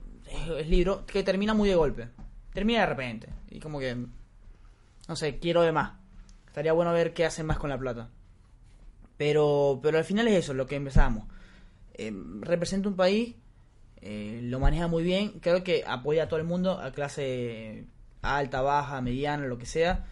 [0.58, 2.08] es, libro, que termina muy de golpe.
[2.52, 3.28] Termina de repente.
[3.50, 3.96] Y como que...
[5.08, 5.92] No sé, quiero ver más.
[6.46, 8.08] Estaría bueno ver qué hacen más con la plata.
[9.16, 11.24] Pero, pero al final es eso, lo que empezamos.
[11.94, 13.34] Eh, representa un país,
[14.00, 17.84] eh, lo maneja muy bien, creo que apoya a todo el mundo, a clase
[18.22, 20.06] alta, baja, mediana, lo que sea.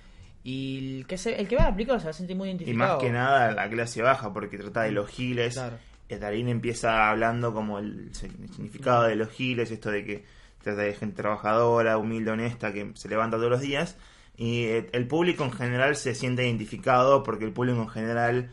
[0.44, 2.50] Y el que, se, el que vea la película se va a sentir muy Y
[2.52, 2.94] identificado.
[2.96, 5.54] más que nada la clase baja, porque trata de los giles.
[5.54, 5.78] Claro.
[6.16, 10.24] Darín empieza hablando como el significado de los giles, esto de que
[10.62, 13.96] trata de gente trabajadora, humilde, honesta, que se levanta todos los días.
[14.36, 18.50] Y eh, el público en general se siente identificado porque el público en general,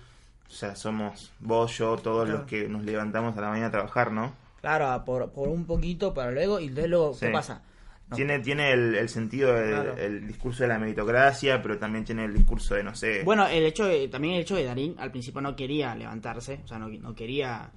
[0.47, 2.39] o sea, somos vos, yo, todos Claro.
[2.39, 4.33] los que nos levantamos a la mañana a trabajar, ¿no?
[4.61, 7.61] Claro, por, por un poquito para luego, y luego, ¿qué pasa?
[8.09, 8.15] No.
[8.15, 9.97] Tiene, tiene el, el sentido del Claro.
[9.97, 13.63] el discurso de la meritocracia, pero también tiene el discurso de, no sé, Bueno, el
[13.65, 16.87] hecho de- también el hecho de Darín al principio no quería levantarse, o sea, no,
[16.87, 17.71] no quería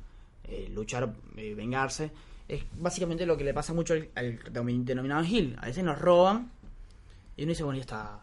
[0.45, 2.11] eh, luchar, eh, vengarse.
[2.47, 5.57] Es básicamente lo que le pasa mucho al, al denomin- denominado Gil.
[5.61, 6.51] A veces nos roban
[7.37, 8.21] y uno dice, bueno, ya está.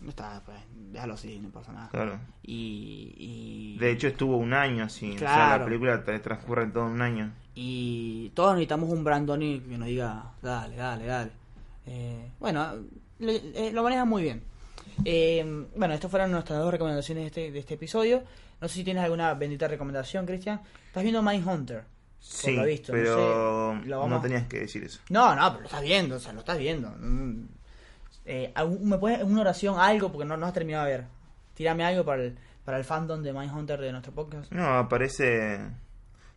[0.00, 0.56] No está, pues,
[0.92, 1.88] déjalo así, no pasa nada.
[1.90, 2.18] claro.
[2.42, 5.58] Y, y, De hecho estuvo un año así, o sea, Claro.
[5.58, 7.30] la película tra- transcurre todo un año.
[7.54, 11.30] Y todos necesitamos un Brandoni que nos diga, dale, dale, dale.
[11.86, 12.74] Eh, bueno,
[13.18, 14.42] le- eh, lo maneja muy bien.
[15.04, 18.22] Eh, bueno, estas fueron nuestras dos recomendaciones de este, de este episodio.
[18.60, 20.60] No sé si tienes alguna bendita recomendación, Cristian.
[20.86, 21.84] Estás viendo Mindhunter.
[22.18, 23.14] Sí, lo visto, no pero
[23.80, 25.00] sé, lo no, vamos- tenías que decir eso.
[25.08, 26.90] No, no, pero lo estás viendo, o sea, lo estás viendo.
[27.00, 27.46] Mm.
[28.26, 30.12] Eh, ¿Me puedes una oración, algo?
[30.12, 31.04] Porque no, no has terminado de ver.
[31.54, 34.52] Tírame algo para el, para el fandom de Mindhunter de nuestro podcast.
[34.52, 35.58] No, aparece...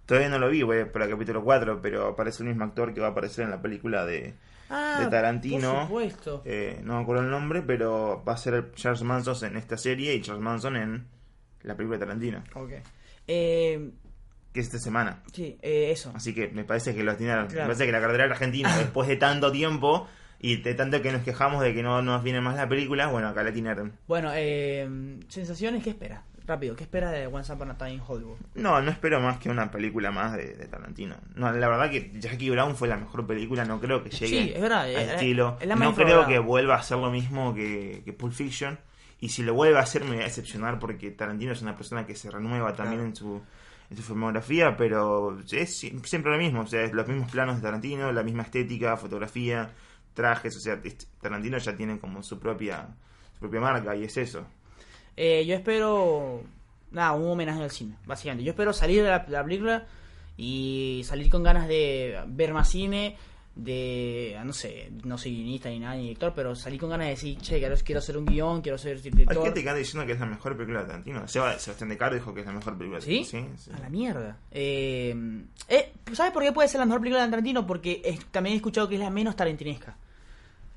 [0.05, 2.99] Todavía no lo vi, voy por el capítulo 4, pero aparece el mismo actor que
[3.01, 4.33] va a aparecer en la película de,
[4.69, 5.71] Ah, de Tarantino.
[5.73, 6.41] Por supuesto.
[6.45, 10.13] Eh, no me acuerdo el nombre, pero va a ser Charles Manson en esta serie
[10.15, 11.05] y Charles Manson en
[11.61, 12.71] la película de Tarantino, Ok.
[13.27, 13.91] Eh,
[14.51, 15.23] que es esta semana.
[15.31, 16.11] sí, eh, eso.
[16.15, 17.47] Así que me parece que lo atinaron.
[17.47, 17.61] Claro.
[17.61, 20.07] Me parece que la carrera argentina, después de tanto tiempo
[20.39, 23.29] y de tanto que nos quejamos de que no nos viene más la película, bueno,
[23.29, 23.93] acá la atinaron.
[24.07, 26.23] Bueno, eh, sensaciones, ¿qué espera?
[26.45, 28.37] Rápido, ¿qué espera de Once Upon a Time in Hollywood?
[28.55, 31.15] No, no espero más que una película más de, de Tarantino.
[31.35, 34.51] No, la verdad que Jackie Brown fue la mejor película, no creo que llegue Sí,
[34.53, 35.57] es verdad, al es- estilo.
[35.61, 38.77] es no creo que vuelva a hacer lo mismo que, que Pulp Fiction.
[39.21, 42.05] Y si lo vuelve a hacer me voy a decepcionar porque Tarantino es una persona
[42.05, 43.09] que se renueva también Claro.
[43.09, 43.41] en su
[43.89, 47.57] en su filmografía, pero es si- siempre lo mismo, o sea, es los mismos planos
[47.57, 49.69] de Tarantino, la misma estética, fotografía,
[50.13, 50.81] trajes, o sea,
[51.21, 52.87] Tarantino ya tiene como su propia
[53.33, 54.45] su propia marca y es eso.
[55.17, 56.41] Eh, yo espero.
[56.91, 58.43] Nada, un homenaje al cine, básicamente.
[58.43, 59.85] Yo espero salir de la, de la película
[60.37, 63.17] y salir con ganas de ver más cine.
[63.55, 64.35] De.
[64.45, 67.37] No sé, no soy guionista ni nada, ni director, pero salir con ganas de decir,
[67.37, 69.43] che, quiero, quiero hacer un guion, quiero ser Hay director.
[69.43, 71.27] gente que anda diciendo que es la mejor película de Tarantino.
[71.27, 73.23] Seba- Sebastián de Caro dijo que es la mejor película de ¿Sí?
[73.23, 73.69] Sí, sí.
[73.75, 74.37] A la mierda.
[74.51, 75.15] Eh,
[75.69, 77.67] eh, ¿Sabes por qué puede ser la mejor película de Tarantino?
[77.67, 79.97] Porque es- también he escuchado que es la menos tarantinesca.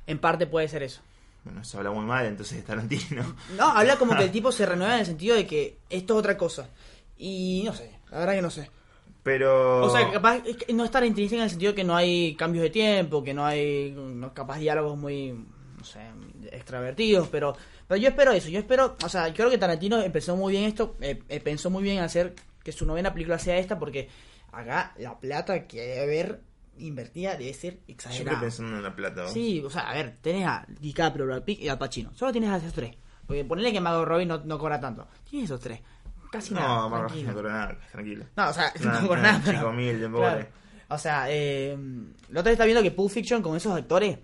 [0.07, 1.01] En parte puede ser eso.
[1.63, 3.35] Se habla muy mal entonces de Tarantino.
[3.57, 6.19] No, habla como que el tipo se renueva en el sentido de que esto es
[6.21, 6.69] otra cosa.
[7.17, 8.71] Y no sé, la verdad que no sé.
[9.23, 9.85] Pero.
[9.85, 10.43] O sea, capaz
[10.73, 13.45] no es tarantinesca en el sentido de que no hay cambios de tiempo, que no
[13.45, 15.99] hay no, capaz diálogos muy, no sé,
[16.53, 17.57] extravertidos, pero,
[17.89, 18.49] pero yo espero eso.
[18.49, 21.71] Yo espero, o sea, yo creo que Tarantino empezó muy bien esto, eh, eh, pensó
[21.71, 24.09] muy bien en hacer que su novena película sea esta, porque
[24.53, 26.41] acá la plata que debe haber
[26.79, 28.41] invertida debe ser Siempre exagerada.
[28.41, 29.23] pensando en la plata.
[29.25, 29.29] ¿no?
[29.29, 32.13] Sí, o sea, a ver, tenés a DiCaprio, Brad Pitt y Al Pacino.
[32.15, 32.95] Solo tienes a esos tres.
[33.27, 35.07] Porque ponele que Mago Robbie no, no cobra tanto.
[35.29, 35.81] Tienes esos tres.
[36.31, 36.69] Casi nada.
[36.69, 37.29] No, Margot tranquilo.
[37.31, 38.25] no cobra nada, tranquilo.
[38.37, 39.43] No, o sea, no cobra nada.
[39.45, 40.27] pero- chico humilde, pobre.
[40.29, 40.47] Claro.
[40.89, 41.77] O sea, eh,
[42.31, 44.19] la otra vez está viendo que Pulp Fiction con esos actores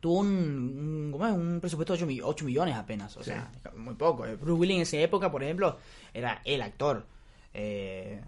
[0.00, 1.32] tuvo un, un, ¿cómo es?
[1.34, 3.14] un presupuesto de 8, mi- 8 millones apenas.
[3.16, 3.30] O Sí.
[3.30, 4.24] sea, muy poco.
[4.24, 5.78] Eh, Bruce Willis en esa época, por ejemplo,
[6.14, 7.04] era el actor.
[7.52, 8.22] Eh,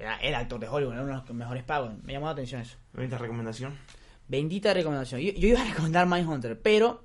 [0.00, 1.92] era el actor de Hollywood, era uno de los mejores pagos.
[2.04, 2.76] Me llamó la atención eso.
[2.94, 3.76] ¿Bonita recomendación?
[4.28, 5.20] Bendita recomendación.
[5.20, 7.02] Yo, yo iba a recomendar Mindhunter, pero,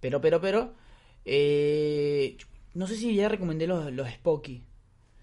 [0.00, 0.74] pero, pero, pero,
[1.24, 2.36] eh,
[2.74, 4.62] no sé si ya recomendé los, los Spooky.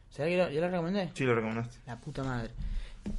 [0.09, 1.11] ¿Será que lo- ya los recomendé?
[1.13, 1.78] Sí, lo recomendaste.
[1.86, 2.51] La puta madre.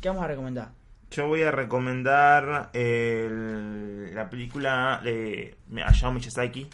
[0.01, 0.71] ¿Qué vamos a recomendar?
[1.11, 6.69] Yo voy a recomendar el- la película de Hayao Miyazaki.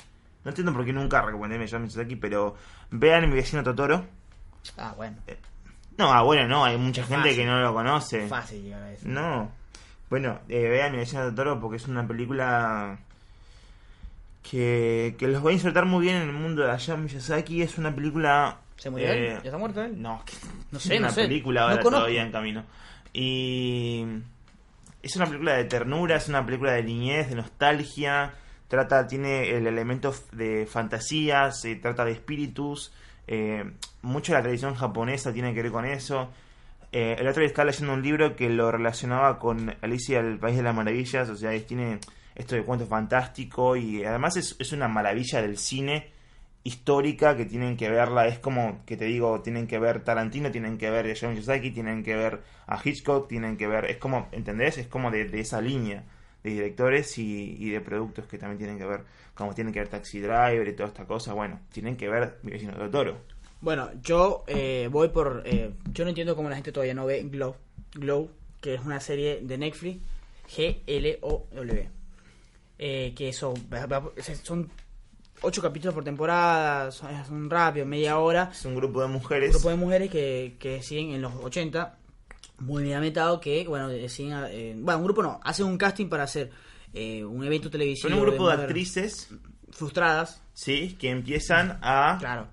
[0.44, 2.56] No entiendo por qué nunca recomendé Hayao Miyazaki, pero
[2.90, 4.06] vean mi vecino Totoro.
[4.78, 5.18] Ah, bueno.
[5.98, 7.36] No, ah, bueno, no, hay mucha Es gente fácil.
[7.36, 8.26] que no lo conoce.
[8.28, 9.06] Fácil llegar a eso.
[9.08, 9.50] No.
[10.10, 12.98] Bueno, eh, vean mi vecino Totoro porque es una película
[14.42, 17.62] que, que los va a insertar muy bien en el mundo de Hayao Miyazaki.
[17.62, 18.58] Es una película...
[18.76, 19.32] ¿Se murió eh, él?
[19.34, 20.00] ¿Ya está muerto él?
[20.00, 20.32] No, que
[20.70, 21.22] No es sé, una no sé.
[21.22, 22.64] película ahora todavía en camino.
[23.12, 24.04] Y
[25.02, 28.34] es una película de ternura, es una película de niñez, de nostalgia.
[28.68, 32.92] Trata, tiene el elemento de fantasía, se trata de espíritus.
[33.26, 33.64] Eh,
[34.02, 36.30] mucho de la tradición japonesa tiene que ver con eso.
[36.92, 40.56] Eh, el otro día estaba leyendo un libro que lo relacionaba con Alicia el País
[40.56, 41.98] de las Maravillas, o sea, tiene
[42.34, 46.10] esto de cuento fantástico y además es, es una maravilla del cine
[46.64, 48.26] histórica que tienen que verla.
[48.26, 51.70] Es como que te digo, tienen que ver Tarantino, tienen que ver a John Yosaki,
[51.70, 53.86] tienen que ver a Hitchcock, tienen que ver.
[53.86, 54.78] Es como, ¿entendés?
[54.78, 56.04] Es como de esa línea
[56.42, 59.02] de directores y, y, de productos que también tienen que ver,
[59.34, 61.34] como tienen que ver Taxi Driver y toda esta cosa.
[61.34, 63.18] Bueno, tienen que ver Mi vecino Toro.
[63.62, 65.44] Bueno, yo eh, voy por.
[65.46, 67.54] Eh, yo no entiendo cómo la gente todavía no ve Glow.
[67.94, 68.28] Glow,
[68.60, 70.00] que es una serie de Netflix,
[70.48, 71.88] G-L-O-W.
[72.78, 73.54] Eh, que eso,
[74.42, 74.68] son
[75.42, 78.50] ocho capítulos por temporada, es un rápido, media hora.
[78.50, 79.50] Es un grupo de mujeres.
[79.50, 81.98] Un grupo de mujeres que, que siguen en los 80,
[82.58, 86.24] muy bien metado, que, bueno, deciden, eh, bueno, un grupo no, hacen un casting para
[86.24, 86.50] hacer
[86.94, 88.08] eh, un evento televisivo.
[88.10, 89.28] Son un grupo de, de actrices
[89.70, 90.42] frustradas.
[90.54, 92.48] Sí, que empiezan a Claro.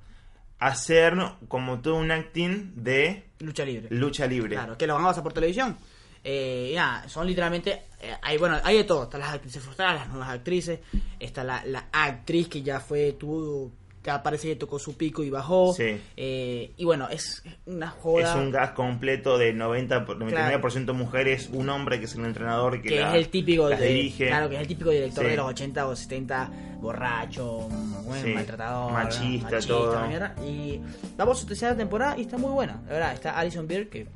[0.59, 1.13] hacer
[1.47, 3.87] como todo un acting de Lucha libre.
[3.95, 4.55] lucha libre.
[4.55, 5.77] Claro, que lo van a pasar por televisión.
[6.23, 7.83] Eh, nada, son literalmente.
[8.01, 9.03] eh, hay, bueno, hay de todo.
[9.03, 10.79] Están las actrices frustradas, las nuevas actrices.
[11.19, 13.71] Está la, la actriz que ya fue, tuvo.
[14.01, 15.73] Que parece que tocó su pico y bajó.
[15.73, 15.99] Sí.
[16.15, 18.29] Eh, y bueno, es una joda.
[18.29, 22.81] Es un gas completo de 90, por- 99% mujeres, un hombre que es el entrenador
[22.81, 24.27] que, que la- es el típico de- dirige.
[24.27, 25.29] claro que es el típico director Sí.
[25.31, 27.67] de los 80 o 70 borracho
[28.05, 30.01] bueno, Sí, maltratador machista, todo.
[30.47, 30.79] y
[31.17, 34.07] vamos a su tercera temporada y está muy buena la verdad está Alison Beer que.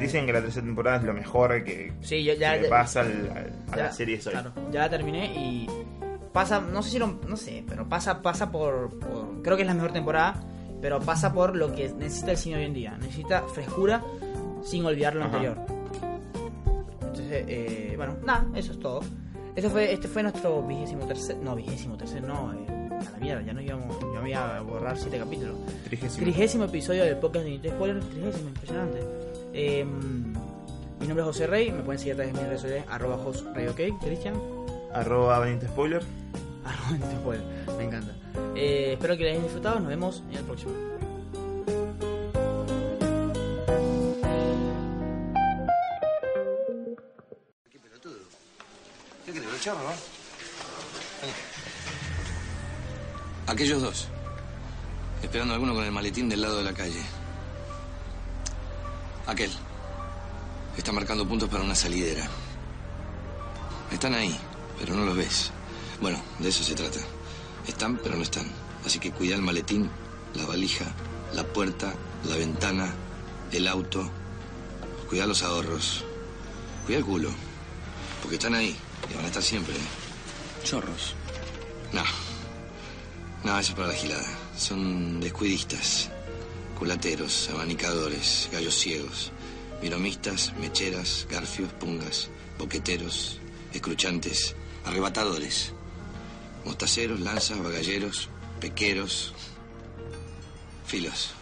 [0.00, 2.70] Dicen que la tercera temporada es lo mejor que, Sí, yo ya- que le ya-
[2.70, 4.22] pasa al- al- a la serie hoy.
[4.32, 5.66] claro, ya la terminé y
[6.32, 9.68] pasa, no sé si lo, no sé, pero pasa, pasa por, por- creo que es
[9.68, 10.40] la mejor temporada,
[10.80, 12.96] pero pasa por lo que necesita el cine hoy en día.
[12.98, 14.02] Necesita frescura
[14.62, 15.36] sin olvidar lo Ajá.
[15.36, 15.58] anterior.
[17.00, 19.00] Entonces, eh, bueno, nada, eso es todo.
[19.56, 22.66] Este fue, este fue nuestro vigésimo tercer, no, vigésimo tercer, no, eh,
[23.06, 25.56] a la mierda, ya no íbamos, yo me iba a borrar siete capítulos.
[25.84, 26.24] Trigésimo.
[26.24, 29.00] Trigésimo episodio del podcast de Nintendo Spoiler, trigésimo, impresionante.
[29.52, 32.84] Eh, mi nombre es José Rey, me pueden seguir a través de mis redes sociales,
[32.88, 34.34] arroba Jos Rey OK, Cristian.
[34.94, 36.02] Arroba Benito Spoiler.
[37.78, 38.14] Me encanta.
[38.54, 40.72] Eh, espero que les hayan disfrutado, nos vemos en el próximo.
[49.24, 50.20] ¿Qué el chorro, no?
[53.46, 54.08] Aquellos dos.
[55.22, 57.02] Esperando a alguno con el maletín del lado de la calle.
[59.26, 59.50] Aquel.
[60.76, 62.28] Está marcando puntos para una salidera.
[63.92, 64.38] Están ahí,
[64.78, 65.52] pero no los ves.
[66.00, 67.00] Bueno, de eso se trata.
[67.66, 68.50] Están, pero no están.
[68.84, 69.90] Así que cuida el maletín,
[70.34, 70.86] la valija,
[71.34, 71.94] la puerta,
[72.28, 72.94] la ventana,
[73.52, 74.10] el auto.
[75.08, 76.04] Cuida los ahorros.
[76.86, 77.30] Cuida el culo.
[78.22, 78.76] Porque están ahí
[79.10, 79.74] y van a estar siempre.
[80.64, 81.14] Chorros.
[81.92, 82.02] No.
[83.44, 84.26] No, eso es para la gilada.
[84.56, 86.10] Son descuidistas,
[86.78, 89.32] culateros, abanicadores, gallos ciegos,
[89.82, 92.28] miromistas, mecheras, garfios, pungas,
[92.58, 93.38] boqueteros,
[93.72, 95.72] escruchantes, arrebatadores,
[96.64, 98.28] mostaceros, lanzas, bagalleros,
[98.60, 99.32] pequeros,
[100.86, 101.34] filos.